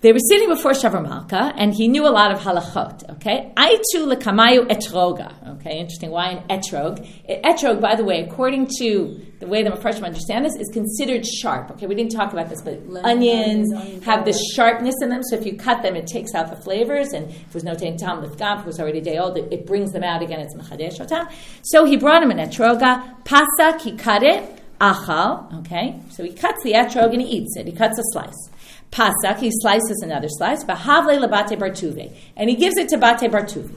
They 0.01 0.13
were 0.13 0.19
sitting 0.29 0.47
before 0.47 0.71
Shavar 0.71 1.03
Malka, 1.03 1.53
and 1.57 1.73
he 1.73 1.89
knew 1.89 2.07
a 2.07 2.09
lot 2.09 2.31
of 2.31 2.39
halachot. 2.39 3.09
Okay, 3.15 3.51
aitu 3.57 4.07
lekamayu 4.07 4.65
etroga. 4.67 5.57
Okay, 5.59 5.77
interesting. 5.77 6.09
Why 6.09 6.29
an 6.29 6.47
etrog? 6.47 7.05
Etrog, 7.43 7.81
by 7.81 7.95
the 7.95 8.05
way, 8.05 8.21
according 8.21 8.69
to 8.77 9.19
the 9.39 9.47
way 9.47 9.61
the 9.61 9.71
Mepharshim 9.71 10.05
understand 10.05 10.45
this, 10.45 10.55
is 10.55 10.69
considered 10.71 11.25
sharp. 11.25 11.71
Okay, 11.71 11.85
we 11.85 11.95
didn't 11.95 12.13
talk 12.13 12.31
about 12.31 12.47
this, 12.49 12.61
but 12.61 12.79
onions, 13.03 13.73
onions 13.73 14.03
have 14.05 14.23
this 14.23 14.41
sharpness 14.53 14.95
in 15.01 15.09
them. 15.09 15.21
So 15.23 15.35
if 15.35 15.45
you 15.45 15.57
cut 15.57 15.81
them, 15.81 15.97
it 15.97 16.07
takes 16.07 16.33
out 16.33 16.49
the 16.49 16.61
flavors. 16.61 17.11
And 17.11 17.29
if 17.29 17.47
it 17.47 17.53
was 17.53 17.65
no 17.65 17.75
tam 17.75 18.21
with 18.21 18.37
gam, 18.37 18.59
it 18.59 18.65
was 18.65 18.79
already 18.79 19.01
day 19.01 19.17
old, 19.17 19.37
it, 19.37 19.51
it, 19.51 19.65
brings 19.65 19.91
them 19.91 20.03
out 20.03 20.21
again. 20.21 20.39
It's 20.39 20.55
mechadesh 20.55 20.99
otam. 20.99 21.29
So 21.63 21.83
he 21.83 21.97
brought 21.97 22.23
him 22.23 22.31
an 22.31 22.37
etroga. 22.37 23.21
Pasak, 23.23 23.81
he 23.81 23.97
cut 23.97 24.23
it. 24.23 24.55
Achal. 24.79 25.59
Okay, 25.59 25.99
so 26.09 26.23
he 26.23 26.31
cuts 26.31 26.63
the 26.63 26.71
etrog 26.71 27.11
and 27.11 27.21
he 27.21 27.27
eats 27.27 27.57
it. 27.57 27.67
He 27.67 27.73
cuts 27.73 27.99
a 27.99 28.03
slice. 28.13 28.49
Pasak, 28.91 29.39
he 29.39 29.51
slices 29.51 30.01
another 30.03 30.27
slice, 30.29 30.63
Bahavle 30.63 31.19
labate 31.19 31.57
bartuve, 31.59 32.15
and 32.35 32.49
he 32.49 32.55
gives 32.55 32.77
it 32.77 32.89
to 32.89 32.97
bate 32.97 33.29
bartuve. 33.31 33.71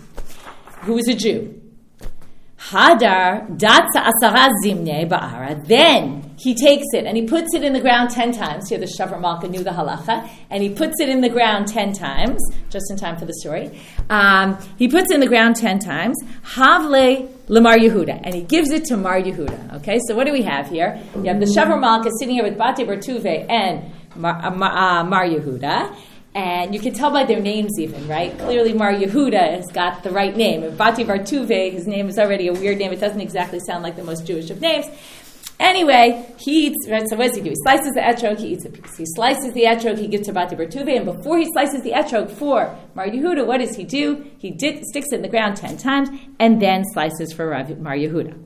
who 0.82 0.98
is 0.98 1.08
a 1.08 1.14
Jew. 1.14 1.58
Hadar 2.70 3.58
datsa 3.58 4.08
asara 4.10 4.48
zimne 4.64 5.08
ba'ara. 5.08 5.66
Then 5.66 6.34
he 6.38 6.54
takes 6.54 6.86
it 6.92 7.06
and 7.06 7.16
he 7.16 7.26
puts 7.26 7.54
it 7.54 7.64
in 7.64 7.72
the 7.72 7.80
ground 7.80 8.10
ten 8.10 8.32
times. 8.32 8.68
Here, 8.68 8.78
the 8.78 8.86
Shavar 8.86 9.20
Malka 9.20 9.48
knew 9.48 9.64
the 9.64 9.70
halacha, 9.70 10.28
and 10.48 10.62
he 10.62 10.70
puts 10.70 11.00
it 11.00 11.08
in 11.08 11.20
the 11.20 11.28
ground 11.28 11.66
ten 11.66 11.92
times, 11.92 12.40
just 12.70 12.88
in 12.90 12.96
time 12.96 13.16
for 13.16 13.24
the 13.24 13.34
story. 13.34 13.80
Um, 14.08 14.56
he 14.78 14.86
puts 14.86 15.10
it 15.10 15.14
in 15.14 15.20
the 15.20 15.26
ground 15.26 15.56
ten 15.56 15.80
times. 15.80 16.16
Havle 16.44 17.28
lemar 17.48 17.76
Yehuda, 17.76 18.20
and 18.22 18.34
he 18.34 18.42
gives 18.42 18.70
it 18.70 18.84
to 18.86 18.96
Mar 18.96 19.20
Yehuda. 19.20 19.74
Okay, 19.78 19.98
so 20.06 20.14
what 20.14 20.26
do 20.26 20.32
we 20.32 20.42
have 20.42 20.68
here? 20.68 21.02
You 21.16 21.24
have 21.24 21.40
the 21.40 21.46
Shavar 21.46 21.80
Malka 21.80 22.10
sitting 22.20 22.36
here 22.36 22.44
with 22.44 22.56
Bate 22.56 22.86
Bertuve 22.86 23.50
and 23.50 23.92
Mar, 24.16 24.40
uh, 24.44 24.50
Mar, 24.50 25.24
uh, 25.24 25.28
Yehuda. 25.28 25.96
And 26.34 26.74
you 26.74 26.80
can 26.80 26.94
tell 26.94 27.10
by 27.10 27.24
their 27.24 27.40
names, 27.40 27.72
even, 27.78 28.08
right? 28.08 28.36
Clearly, 28.38 28.72
Mar 28.72 28.92
Yehuda 28.92 29.56
has 29.56 29.66
got 29.66 30.02
the 30.02 30.10
right 30.10 30.34
name. 30.34 30.62
And 30.62 30.78
Bati 30.78 31.04
Bartuve, 31.04 31.72
his 31.72 31.86
name 31.86 32.08
is 32.08 32.18
already 32.18 32.48
a 32.48 32.52
weird 32.54 32.78
name. 32.78 32.92
It 32.92 33.00
doesn't 33.00 33.20
exactly 33.20 33.60
sound 33.60 33.82
like 33.82 33.96
the 33.96 34.04
most 34.04 34.26
Jewish 34.26 34.48
of 34.48 34.60
names. 34.60 34.86
Anyway, 35.60 36.26
he 36.38 36.66
eats, 36.66 36.88
right, 36.88 37.06
so 37.08 37.14
what 37.16 37.28
does 37.28 37.36
he 37.36 37.42
do? 37.42 37.50
He 37.50 37.56
slices 37.56 37.92
the 37.92 38.00
etrog, 38.00 38.38
he 38.38 38.48
eats 38.48 38.64
a 38.64 38.70
piece. 38.70 38.96
He 38.96 39.04
slices 39.06 39.52
the 39.52 39.62
etrog, 39.62 39.96
he 39.96 40.08
gives 40.08 40.26
to 40.26 40.32
Bati 40.32 40.56
Bartuve, 40.56 40.96
and 40.96 41.04
before 41.04 41.38
he 41.38 41.46
slices 41.52 41.82
the 41.82 41.92
etrog 41.92 42.32
for 42.32 42.76
Mar 42.96 43.06
Yehuda, 43.06 43.46
what 43.46 43.58
does 43.58 43.76
he 43.76 43.84
do? 43.84 44.28
He 44.38 44.50
did, 44.50 44.84
sticks 44.86 45.12
it 45.12 45.16
in 45.16 45.22
the 45.22 45.28
ground 45.28 45.56
ten 45.56 45.76
times, 45.76 46.08
and 46.40 46.60
then 46.60 46.84
slices 46.92 47.32
for 47.32 47.50
Mar 47.78 47.94
Yehuda. 47.94 48.42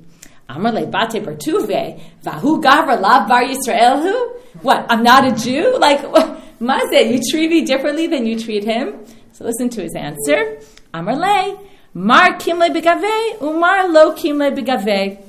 Amar 0.48 0.72
le 0.72 0.86
bate 0.86 1.20
bartuve, 1.20 2.00
vahu 2.22 2.62
gavra 2.62 3.00
lav 3.00 3.28
bar 3.28 3.42
Yisrael 3.42 4.02
who? 4.02 4.32
What, 4.62 4.86
I'm 4.88 5.02
not 5.02 5.26
a 5.26 5.32
Jew? 5.32 5.76
Like, 5.78 6.00
Mazeh, 6.60 7.12
you 7.12 7.20
treat 7.30 7.50
me 7.50 7.64
differently 7.64 8.06
than 8.06 8.26
you 8.26 8.38
treat 8.38 8.64
him? 8.64 9.04
So 9.32 9.44
listen 9.44 9.68
to 9.70 9.82
his 9.82 9.94
answer. 9.94 10.58
Amar 10.94 11.16
le, 11.16 11.58
mar 11.94 12.38
kimle 12.38 12.74
begave, 12.74 13.42
umar 13.42 13.88
lo 13.88 14.14
kimle 14.14 14.56
begave. 14.56 15.22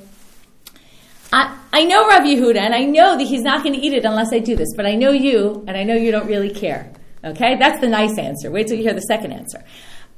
I, 1.30 1.58
I 1.72 1.84
know 1.84 2.08
Rav 2.08 2.22
Yehuda, 2.22 2.56
and 2.56 2.74
I 2.74 2.84
know 2.84 3.18
that 3.18 3.24
he's 3.24 3.42
not 3.42 3.62
going 3.62 3.74
to 3.74 3.80
eat 3.80 3.92
it 3.92 4.04
unless 4.06 4.32
I 4.32 4.38
do 4.38 4.56
this, 4.56 4.68
but 4.74 4.86
I 4.86 4.94
know 4.94 5.10
you, 5.10 5.62
and 5.68 5.76
I 5.76 5.82
know 5.82 5.94
you 5.94 6.10
don't 6.10 6.26
really 6.26 6.50
care. 6.50 6.90
Okay? 7.22 7.56
That's 7.56 7.80
the 7.80 7.88
nice 7.88 8.16
answer. 8.18 8.50
Wait 8.50 8.66
till 8.66 8.76
you 8.76 8.82
hear 8.82 8.94
the 8.94 9.02
second 9.02 9.32
answer. 9.32 9.62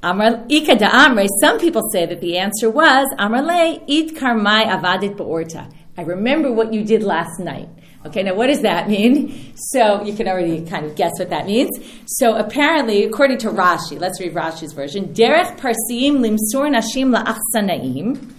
Ika 0.03 0.75
da 0.77 0.89
Amre, 0.89 1.27
some 1.41 1.59
people 1.59 1.83
say 1.91 2.07
that 2.07 2.21
the 2.21 2.37
answer 2.37 2.71
was 2.71 3.07
Amar 3.19 3.43
le 3.43 3.83
it 3.87 4.15
karmai 4.15 4.65
avadit 4.65 5.15
beorta. 5.15 5.71
I 5.95 6.01
remember 6.01 6.51
what 6.51 6.73
you 6.73 6.83
did 6.83 7.03
last 7.03 7.39
night. 7.39 7.69
Okay, 8.07 8.23
now 8.23 8.33
what 8.33 8.47
does 8.47 8.61
that 8.61 8.89
mean? 8.89 9.53
So 9.55 10.03
you 10.03 10.13
can 10.13 10.27
already 10.27 10.65
kind 10.65 10.87
of 10.87 10.95
guess 10.95 11.11
what 11.19 11.29
that 11.29 11.45
means. 11.45 11.69
So 12.07 12.35
apparently, 12.35 13.03
according 13.03 13.37
to 13.39 13.49
Rashi, 13.49 13.99
let's 13.99 14.19
read 14.19 14.33
Rashi's 14.33 14.73
version. 14.73 15.13
Derech 15.13 15.55
parsim 15.59 16.17
limsur 16.17 16.67
nashim 16.67 17.15
la'achsanaim. 17.15 18.33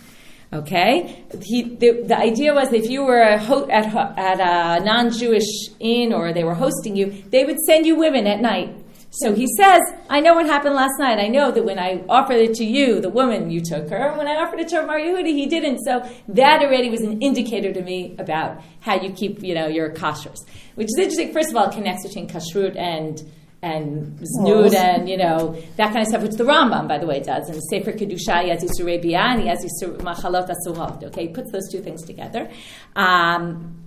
Okay, 0.52 1.24
he, 1.42 1.62
the, 1.76 2.02
the 2.02 2.18
idea 2.18 2.52
was 2.52 2.72
if 2.72 2.90
you 2.90 3.04
were 3.04 3.38
ho- 3.38 3.68
at, 3.70 3.86
at 4.18 4.40
a 4.80 4.84
non-Jewish 4.84 5.68
inn 5.78 6.12
or 6.12 6.32
they 6.32 6.44
were 6.44 6.54
hosting 6.54 6.96
you, 6.96 7.22
they 7.30 7.44
would 7.44 7.58
send 7.60 7.86
you 7.86 7.94
women 7.96 8.26
at 8.26 8.40
night 8.40 8.81
so 9.14 9.34
he 9.34 9.46
says, 9.58 9.82
I 10.08 10.20
know 10.20 10.32
what 10.34 10.46
happened 10.46 10.74
last 10.74 10.98
night. 10.98 11.18
I 11.18 11.28
know 11.28 11.50
that 11.50 11.64
when 11.64 11.78
I 11.78 12.02
offered 12.08 12.38
it 12.38 12.54
to 12.54 12.64
you, 12.64 12.98
the 12.98 13.10
woman, 13.10 13.50
you 13.50 13.60
took 13.60 13.90
her. 13.90 14.08
And 14.08 14.16
when 14.16 14.26
I 14.26 14.36
offered 14.36 14.60
it 14.60 14.68
to 14.68 14.86
Mar 14.86 14.98
Yehudi, 14.98 15.34
he 15.34 15.44
didn't. 15.44 15.80
So 15.84 16.08
that 16.28 16.62
already 16.62 16.88
was 16.88 17.02
an 17.02 17.20
indicator 17.20 17.74
to 17.74 17.82
me 17.82 18.16
about 18.18 18.62
how 18.80 18.98
you 18.98 19.12
keep, 19.12 19.42
you 19.42 19.54
know, 19.54 19.66
your 19.66 19.90
kashrus. 19.90 20.38
Which 20.76 20.86
is 20.86 20.96
interesting. 20.96 21.30
First 21.30 21.50
of 21.50 21.56
all, 21.56 21.68
it 21.68 21.74
connects 21.74 22.06
between 22.06 22.26
kashrut 22.26 22.74
and 22.76 23.22
and 23.60 24.18
znut 24.18 24.74
and 24.74 25.08
you 25.08 25.16
know 25.16 25.56
that 25.76 25.92
kind 25.92 26.00
of 26.00 26.08
stuff, 26.08 26.22
which 26.22 26.32
the 26.32 26.44
Rambam, 26.44 26.88
by 26.88 26.98
the 26.98 27.06
way, 27.06 27.20
does. 27.20 27.48
And 27.48 27.62
Sefer 27.70 27.92
Kedusha, 27.92 28.42
Yaz 28.48 28.64
Yisur 28.64 29.04
Biyani, 29.04 29.44
Yaz 29.44 29.62
Yisur 29.62 29.98
Machalot 29.98 30.50
Asuhot. 30.50 31.04
Okay, 31.04 31.28
he 31.28 31.32
puts 31.32 31.52
those 31.52 31.70
two 31.70 31.80
things 31.80 32.02
together. 32.02 32.50
Um, 32.96 33.81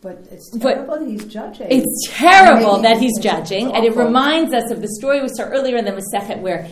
but 0.00 0.18
it's 0.30 0.50
terrible 0.56 0.86
but 0.86 1.00
that 1.00 1.08
he's 1.08 1.24
judging. 1.24 1.66
It's 1.70 2.08
terrible 2.10 2.78
that 2.82 2.98
he's 2.98 3.18
judging, 3.20 3.74
and 3.74 3.84
it 3.84 3.96
reminds 3.96 4.54
us 4.54 4.70
of 4.70 4.80
the 4.80 4.88
story 4.98 5.20
we 5.20 5.28
saw 5.28 5.44
earlier 5.44 5.76
in 5.76 5.84
the 5.84 5.92
Masechet 5.92 6.40
where 6.40 6.68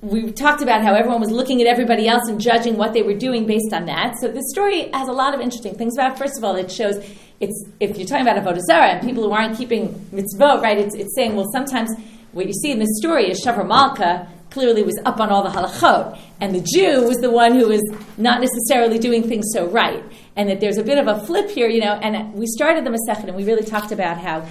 we 0.00 0.32
talked 0.32 0.62
about 0.62 0.82
how 0.82 0.94
everyone 0.94 1.20
was 1.20 1.30
looking 1.30 1.60
at 1.60 1.68
everybody 1.68 2.08
else 2.08 2.28
and 2.28 2.40
judging 2.40 2.76
what 2.76 2.92
they 2.92 3.02
were 3.02 3.14
doing 3.14 3.46
based 3.46 3.72
on 3.72 3.86
that. 3.86 4.14
So 4.20 4.28
the 4.28 4.42
story 4.52 4.90
has 4.92 5.08
a 5.08 5.12
lot 5.12 5.32
of 5.32 5.40
interesting 5.40 5.74
things 5.74 5.96
about. 5.96 6.12
It. 6.12 6.18
First 6.18 6.38
of 6.38 6.44
all, 6.44 6.56
it 6.56 6.70
shows 6.70 6.96
it's 7.40 7.64
if 7.80 7.96
you're 7.96 8.06
talking 8.06 8.26
about 8.26 8.38
a 8.38 8.40
Vodazara 8.40 8.94
and 8.94 9.00
people 9.00 9.22
who 9.22 9.32
aren't 9.32 9.56
keeping 9.56 9.88
mitzvot, 10.12 10.60
right? 10.60 10.78
It's, 10.78 10.94
it's 10.94 11.14
saying 11.14 11.36
well 11.36 11.50
sometimes 11.52 11.90
what 12.32 12.46
you 12.46 12.52
see 12.52 12.70
in 12.72 12.78
this 12.78 12.96
story 12.96 13.30
is 13.30 13.44
Shavar 13.44 13.66
Malka 13.66 14.28
clearly 14.50 14.82
was 14.82 14.98
up 15.04 15.20
on 15.20 15.30
all 15.30 15.42
the 15.42 15.50
halachot, 15.50 16.18
and 16.40 16.54
the 16.54 16.60
Jew 16.60 17.06
was 17.06 17.18
the 17.18 17.30
one 17.30 17.54
who 17.54 17.68
was 17.68 17.82
not 18.18 18.40
necessarily 18.40 18.98
doing 18.98 19.22
things 19.22 19.46
so 19.52 19.66
right, 19.68 20.02
and 20.36 20.48
that 20.48 20.60
there's 20.60 20.78
a 20.78 20.82
bit 20.82 20.98
of 20.98 21.06
a 21.06 21.24
flip 21.26 21.50
here, 21.50 21.68
you 21.68 21.80
know. 21.80 21.94
And 21.94 22.34
we 22.34 22.46
started 22.46 22.84
the 22.84 22.90
Masechet, 22.90 23.28
and 23.28 23.36
we 23.36 23.44
really 23.44 23.64
talked 23.64 23.92
about 23.92 24.18
how 24.18 24.46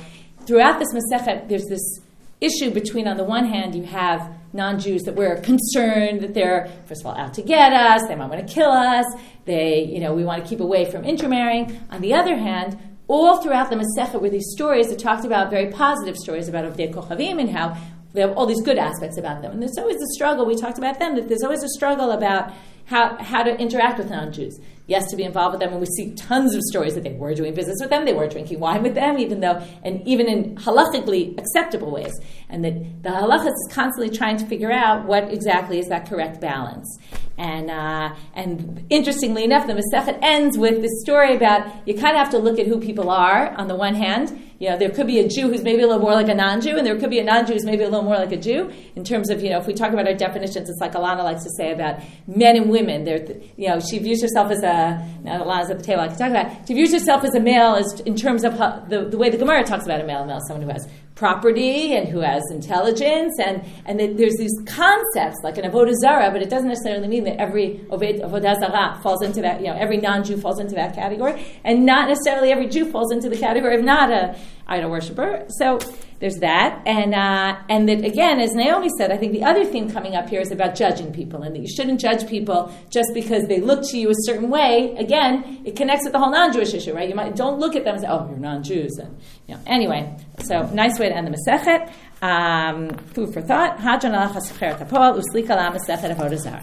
throughout 0.46 0.80
this 0.80 0.94
Masechet 0.94 1.50
there's 1.50 1.66
this 1.68 2.02
issue 2.40 2.72
between, 2.72 3.08
on 3.08 3.18
the 3.18 3.24
one 3.24 3.46
hand, 3.46 3.76
you 3.76 3.84
have 3.84 4.32
non-Jews 4.54 5.04
that 5.04 5.16
we're 5.16 5.40
concerned 5.42 6.22
that 6.22 6.34
they're 6.34 6.70
first 6.88 7.02
of 7.02 7.08
all 7.08 7.16
out 7.16 7.34
to 7.36 7.42
get 7.42 7.72
us, 7.72 8.02
they 8.08 8.16
might 8.16 8.30
want 8.30 8.46
to 8.46 8.54
kill 8.54 8.72
us, 8.72 9.06
they, 9.46 9.84
you 9.84 10.00
know, 10.00 10.14
we 10.14 10.24
want 10.24 10.44
to 10.44 10.50
keep 10.50 10.60
away 10.60 10.90
from 10.90 11.04
intermarrying. 11.06 11.80
On 11.90 12.02
the 12.02 12.14
other 12.14 12.36
hand, 12.36 12.78
all 13.08 13.42
throughout 13.42 13.70
the 13.70 13.76
Masechet 13.76 14.20
were 14.22 14.30
these 14.30 14.52
stories 14.52 14.88
that 14.88 15.00
talked 15.00 15.26
about 15.26 15.50
very 15.50 15.72
positive 15.72 16.18
stories 16.18 16.48
about 16.48 16.66
Avdei 16.66 16.94
Kochavim 16.94 17.40
and 17.40 17.50
how 17.50 17.78
they 18.14 18.22
have 18.22 18.32
all 18.38 18.46
these 18.46 18.62
good 18.62 18.78
aspects 18.78 19.18
about 19.18 19.42
them. 19.42 19.54
And 19.54 19.62
there's 19.62 19.78
always 19.78 19.98
a 19.98 20.08
struggle, 20.14 20.46
we 20.46 20.56
talked 20.56 20.78
about 20.78 21.00
them, 21.00 21.16
that 21.16 21.28
there's 21.28 21.44
always 21.44 21.64
a 21.64 21.70
struggle 21.70 22.12
about 22.12 22.52
how, 22.86 23.16
how 23.18 23.44
to 23.44 23.58
interact 23.58 24.00
with 24.00 24.10
non 24.10 24.34
Jews. 24.34 24.60
Yes, 24.92 25.10
to 25.12 25.16
be 25.16 25.24
involved 25.24 25.54
with 25.54 25.62
them, 25.62 25.72
and 25.72 25.80
we 25.80 25.86
see 25.86 26.14
tons 26.16 26.54
of 26.54 26.62
stories 26.64 26.96
that 26.96 27.06
they 27.06 27.14
were 27.14 27.34
doing 27.34 27.54
business 27.54 27.78
with 27.80 27.90
them, 27.90 28.04
they 28.04 28.12
were 28.12 28.28
drinking 28.28 28.60
wine 28.60 28.84
with 28.84 28.94
them, 28.94 29.18
even 29.18 29.40
though, 29.40 29.66
and 29.84 30.06
even 30.06 30.28
in 30.28 30.58
halachically 30.58 31.40
acceptable 31.40 31.92
ways. 31.92 32.12
And 32.50 32.66
that 32.66 33.02
the 33.02 33.10
halachas 33.10 33.54
is 33.54 33.70
constantly 33.72 34.14
trying 34.14 34.36
to 34.36 34.46
figure 34.46 34.70
out 34.70 35.06
what 35.06 35.32
exactly 35.32 35.80
is 35.80 35.88
that 35.88 36.10
correct 36.10 36.42
balance. 36.42 37.00
And, 37.38 37.72
uh, 37.72 38.14
and 38.34 38.86
interestingly 38.90 39.46
enough, 39.46 39.66
the 39.66 39.76
Masechet 39.76 40.20
ends 40.22 40.58
with 40.58 40.82
this 40.82 40.92
story 41.00 41.38
about 41.38 41.88
you 41.88 41.94
kind 41.94 42.18
of 42.18 42.18
have 42.18 42.32
to 42.32 42.38
look 42.40 42.60
at 42.60 42.68
who 42.68 42.82
people 42.82 43.10
are 43.10 43.52
on 43.52 43.70
the 43.70 43.76
one 43.78 43.96
hand. 43.96 44.51
You 44.62 44.70
know, 44.70 44.78
there 44.78 44.92
could 44.92 45.08
be 45.08 45.18
a 45.18 45.28
Jew 45.28 45.48
who's 45.48 45.64
maybe 45.64 45.82
a 45.82 45.88
little 45.88 46.04
more 46.04 46.14
like 46.14 46.30
a 46.30 46.36
non-Jew, 46.36 46.78
and 46.78 46.86
there 46.86 46.96
could 46.96 47.10
be 47.10 47.18
a 47.18 47.24
non-Jew 47.24 47.54
who's 47.54 47.66
maybe 47.66 47.82
a 47.82 47.90
little 47.90 48.04
more 48.04 48.18
like 48.18 48.32
a 48.32 48.38
Jew. 48.38 48.72
In 48.96 49.04
terms 49.04 49.32
of, 49.32 49.42
you 49.42 49.50
know, 49.50 49.58
if 49.58 49.66
we 49.66 49.74
talk 49.74 49.92
about 49.92 50.06
our 50.06 50.14
definitions, 50.14 50.70
it's 50.70 50.80
like 50.80 50.92
Alana 50.92 51.24
likes 51.24 51.44
to 51.46 51.50
say 51.58 51.72
about 51.72 52.00
men 52.28 52.56
and 52.56 52.70
women. 52.70 53.04
They're, 53.04 53.26
you 53.58 53.70
know, 53.70 53.80
she 53.80 53.98
views 53.98 54.22
herself 54.22 54.52
as 54.52 54.60
a, 54.60 55.04
now 55.24 55.44
Alana's 55.44 55.72
at 55.72 55.80
the 55.80 55.84
table, 55.84 56.02
I 56.02 56.10
can 56.10 56.18
talk 56.20 56.30
about, 56.30 56.68
she 56.68 56.76
views 56.76 56.94
herself 56.94 57.24
as 57.24 57.34
a 57.34 57.40
male 57.40 57.74
as, 57.74 58.02
in 58.02 58.16
terms 58.16 58.44
of 58.44 58.56
how, 58.56 58.86
the, 58.88 59.06
the 59.06 59.18
way 59.18 59.32
the 59.32 59.38
Gemara 59.38 59.64
talks 59.64 59.86
about 59.86 60.00
a 60.00 60.06
male, 60.06 60.26
male, 60.26 60.40
someone 60.42 60.68
who 60.68 60.72
has 60.72 60.88
property 61.16 61.96
and 61.96 62.08
who 62.08 62.20
has 62.20 62.42
intelligence, 62.52 63.38
and, 63.40 63.64
and 63.86 64.00
there's 64.00 64.38
these 64.38 64.58
concepts 64.66 65.38
like 65.44 65.58
an 65.58 65.70
avodah 65.70 65.94
zara, 66.02 66.32
but 66.32 66.42
it 66.42 66.50
doesn't 66.50 66.70
necessarily 66.70 67.08
mean 67.08 67.24
that 67.26 67.40
every 67.40 67.80
avodah 67.90 68.60
zara 68.60 69.00
falls 69.04 69.22
into 69.22 69.42
that. 69.42 69.62
You 69.62 69.68
know, 69.68 69.76
every 69.76 69.98
non-Jew 69.98 70.38
falls 70.38 70.60
into 70.60 70.76
that 70.76 70.96
category, 70.96 71.46
and 71.64 71.86
not 71.86 72.08
necessarily 72.08 72.52
every 72.52 72.68
Jew 72.68 72.90
falls 72.92 73.12
into 73.12 73.30
the 73.30 73.38
category 73.38 73.76
of 73.76 73.84
not 73.84 74.12
a 74.12 74.36
idol 74.68 74.90
worshiper. 74.90 75.46
So 75.50 75.80
there's 76.22 76.38
that, 76.38 76.84
and 76.86 77.16
uh, 77.16 77.60
and 77.68 77.90
that 77.90 78.06
again, 78.06 78.40
as 78.40 78.54
Naomi 78.54 78.90
said, 78.96 79.12
I 79.12 79.18
think 79.18 79.34
the 79.34 79.44
other 79.44 79.66
theme 79.66 79.90
coming 79.90 80.16
up 80.16 80.30
here 80.30 80.40
is 80.40 80.52
about 80.52 80.76
judging 80.76 81.12
people, 81.12 81.42
and 81.42 81.56
that 81.56 81.60
you 81.60 81.68
shouldn't 81.68 82.00
judge 82.00 82.28
people 82.30 82.72
just 82.92 83.10
because 83.16 83.48
they 83.48 83.60
look 83.60 83.82
to 83.90 83.98
you 83.98 84.12
a 84.12 84.14
certain 84.20 84.52
way. 84.52 84.96
Again, 85.00 85.64
it 85.66 85.76
connects 85.76 86.06
with 86.06 86.14
the 86.14 86.20
whole 86.20 86.32
non-Jewish 86.32 86.76
issue, 86.76 86.94
right? 86.94 87.10
You 87.10 87.16
might 87.16 87.36
don't 87.36 87.60
look 87.60 87.76
at 87.76 87.86
them 87.86 87.96
and 87.96 88.04
say, 88.04 88.08
"Oh, 88.08 88.28
you're 88.30 88.38
non-Jews," 88.38 89.00
and 89.00 89.18
you 89.48 89.56
know. 89.56 89.62
Anyway, 89.66 90.16
so 90.44 90.70
nice 90.74 91.00
way 91.00 91.10
to 91.10 91.16
end 91.16 91.26
the 91.26 91.36
Masechet. 91.36 91.92
Um, 92.22 92.90
food 93.16 93.34
for 93.34 93.42
thought. 93.42 93.80
Hadron 93.80 94.14
alach 94.14 94.36
tapol 94.78 95.20
uslika 95.20 95.50
la 95.50 95.72
Masechet 95.72 96.16
avodah 96.16 96.62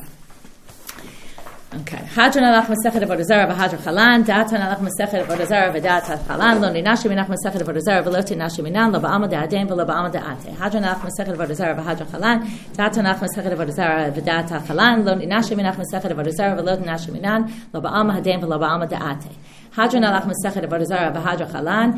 Okay. 1.71 1.99
Hadron 2.17 2.45
alach 2.45 2.67
masechet 2.67 3.03
avodah 3.05 3.25
zara 3.25 3.47
v'hadr 3.47 3.77
chalan. 3.85 4.25
Datan 4.25 4.61
alach 4.65 4.81
masechet 4.81 5.27
avodah 5.27 5.47
zara 5.47 5.71
v'dat 5.71 6.27
chalan. 6.27 6.63
Lo 6.63 6.69
ninashi 6.73 7.11
minach 7.11 7.29
masechet 7.29 7.61
avodah 7.61 7.83
zara 7.83 8.03
v'lo 8.03 8.23
tinashi 8.25 8.63
minan. 8.63 8.91
Lo 8.91 8.99
ba'amad 8.99 9.31
da'adem 9.31 9.69
v'lo 9.69 9.85
ba'amad 9.85 10.15
da'ate. 10.15 10.57
Hadron 10.57 10.83
alach 10.83 11.03
masechet 11.05 11.37
avodah 11.37 11.55
zara 11.55 11.75
v'hadr 11.77 12.07
chalan. 12.11 12.41
Datan 12.73 13.05
alach 13.05 13.21
masechet 13.21 13.53
avodah 13.53 13.75
zara 13.75 14.11
v'dat 14.11 14.49
chalan. 14.67 15.05
Lo 15.05 15.15
ninashi 15.15 15.55
minach 15.55 15.77
masechet 15.77 16.11
avodah 16.11 16.33
zara 16.33 16.57
v'lo 16.57 16.75
tinashi 16.81 17.11
minan. 17.13 17.53
Lo 17.75 17.83
ba'amad 17.83 18.25
da'adem 18.25 18.41
v'lo 18.41 18.59
ba'amad 18.59 18.89
da'ate. 18.89 19.33
Hadran 19.77 20.05
alach 20.09 20.27
masechet 20.31 20.65
avarazara 20.69 21.13
v'hadra 21.15 21.47
chalan. 21.53 21.89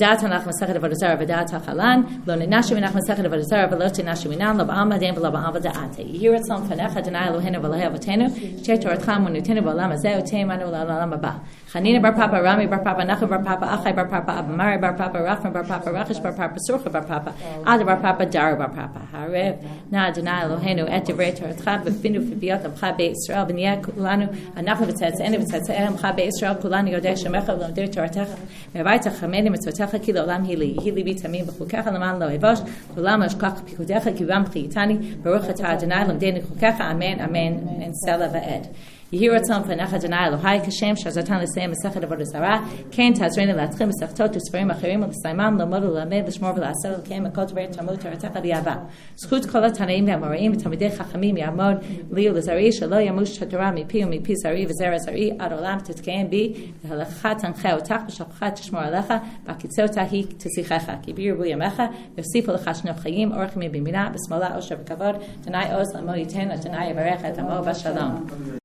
Da'at 0.00 0.20
hanach 0.20 0.44
masechet 0.44 0.76
avarazara 0.76 1.16
v'da'at 1.20 1.50
hachalan. 1.50 2.26
Lo 2.26 2.34
nenashim 2.36 2.76
inach 2.78 2.92
masechet 2.92 3.26
avarazara 3.26 3.68
v'lo 3.70 3.88
tenashim 3.90 4.32
inan 4.36 4.58
lo 4.58 4.64
ba'am 4.64 4.90
adem 4.92 5.14
v'lo 5.14 5.30
ba'am 5.32 5.52
v'da'ate. 5.54 6.04
Yirat 6.20 6.44
salam 6.44 6.68
fanecha 6.68 7.00
denai 7.02 7.28
Eloheinu 7.30 7.60
v'lehe 7.60 7.84
avotenu. 7.90 8.26
Shei 8.64 8.78
toratcha 8.78 9.18
monutenu 9.18 9.60
v'olam 9.62 9.92
azeh 9.96 10.20
uteimanu 10.22 10.64
v'olam 10.68 11.10
haba. 11.12 11.40
Chanina 11.72 12.02
bar 12.02 12.12
Papa, 12.12 12.42
Rami 12.42 12.66
bar 12.66 12.80
Papa, 12.80 13.00
Nachum 13.00 13.30
bar 13.30 13.42
Papa, 13.42 13.64
Achai 13.64 13.96
bar 13.96 14.06
Papa, 14.06 14.32
Abamari 14.42 14.78
bar 14.78 14.92
Papa, 14.92 15.18
Rachman 15.20 15.54
bar 15.54 15.64
Papa, 15.64 15.88
Rachish 15.90 16.22
bar 16.22 16.34
Papa, 16.34 16.58
Surcha 16.68 16.92
bar 16.92 17.02
Papa, 17.02 17.32
Ada 17.64 17.82
bar 17.82 17.96
Papa, 17.96 18.26
Dara 18.26 18.56
bar 18.56 18.68
Papa. 18.68 19.08
Harev, 19.10 19.90
Na 19.90 20.10
Adonai 20.10 20.44
Eloheinu, 20.44 20.86
Et 20.86 21.02
Divrei 21.02 21.32
Toratcha, 21.32 21.82
Befinu 21.82 22.20
Fibiot, 22.28 22.62
Amcha 22.62 22.94
Be 22.94 23.14
Yisrael, 23.14 23.48
V'niyah 23.48 23.82
Kulanu, 23.82 24.28
Anacha 24.54 24.84
V'tzetzeinu, 24.84 25.38
V'tzetzeinu, 25.38 25.96
Amcha 25.96 26.14
Be 26.14 26.28
Yisrael, 26.28 26.60
Kulanu 26.60 26.90
Yodei 26.92 27.16
Shemecha, 27.16 27.56
V'lomdir 27.56 27.88
Toratecha, 27.88 28.38
Mevaita 28.74 29.10
Chameni, 29.10 29.48
Mitzvotecha, 29.48 29.98
Ki 30.02 30.12
L'olam 30.12 30.44
Hili, 30.46 30.76
Hili 30.78 31.02
Bitamim, 31.02 31.46
B'chukecha, 31.46 31.90
L'man 31.90 32.18
Lo 32.18 32.28
Evosh, 32.28 32.60
Kulam 32.94 33.26
Ashkach 33.26 33.62
Pikudecha, 33.62 34.14
Ki 34.14 34.24
Vam 34.24 34.46
Chiyitani, 34.46 35.22
Baruch 35.22 35.44
Atah 35.44 35.78
Adonai, 35.78 36.04
L'mdeni 36.04 36.44
Chukecha, 36.44 36.80
Amen, 36.80 37.18
Amen, 37.18 37.80
and 37.82 37.94
Sela 37.94 38.30
V'ed. 38.30 38.74
יהי 39.12 39.28
רצון 39.28 39.62
פניך 39.62 39.94
אדוני 39.94 40.16
אלוהי 40.26 40.60
כשם 40.60 40.96
שעזרתן 40.96 41.40
לסיים 41.40 41.70
מסכת 41.70 42.04
עבודה 42.04 42.24
זרה, 42.24 42.60
כן 42.90 43.12
תעזרנו 43.14 43.52
להתחיל 43.52 43.86
מסכתות 43.86 44.36
וספרים 44.36 44.70
אחרים 44.70 45.02
ולסיימם 45.02 45.56
ללמוד 45.58 45.84
וללמד, 45.84 46.28
לשמור 46.28 46.50
ולעשות 46.56 46.98
ולקיים 46.98 47.24
מכל 47.24 47.44
דברי 47.44 47.66
תלמוד 47.68 47.96
תורתך 47.96 48.38
באהבה. 48.42 48.74
זכות 49.16 49.46
כל 49.46 49.64
התנאים 49.64 50.06
והאמוראים 50.06 50.52
ותלמידי 50.52 50.90
חכמים 50.90 51.36
יעמוד 51.36 51.76
לי 52.12 52.30
ולזרעי 52.30 52.72
שלא 52.72 52.96
ימוש 52.96 53.42
התורה 53.42 53.70
מפי 53.70 54.04
ומפי 54.04 54.36
זרעי 54.36 54.66
וזרע 54.66 54.98
זרעי 54.98 55.30
עד 55.38 55.52
עולם 55.52 55.78
תתקיים 55.84 56.30
בי, 56.30 56.52
והלכה 56.84 57.34
תנחה 57.34 57.74
אותך 57.74 57.94
ושלחך 58.08 58.42
תשמור 58.54 58.80
עליך, 58.80 59.14
והקיצותה 59.46 60.02
היא 60.02 60.24
תשיחך, 60.38 60.92
כי 61.02 61.12
בי 61.12 61.22
ירבו 61.22 61.44
ימיך, 61.44 61.82
יוסיפו 62.18 62.52
לך 62.52 62.70
שנות 62.74 62.96
חיים, 62.96 63.32
אורך 63.32 63.56
ימי 63.56 63.68
במינה, 63.68 64.10
בשמאלה 64.14 64.56
אושר 64.56 64.76
וכבוד, 64.82 65.14
אדוני 65.42 65.74
עוז 65.74 65.94
לעמו 65.94 66.14
ייתן, 66.14 66.50
אדוני 66.50 66.86
יברך 66.90 67.24
את 67.24 67.38
עמו 67.38 67.62
בשלום. 67.62 68.58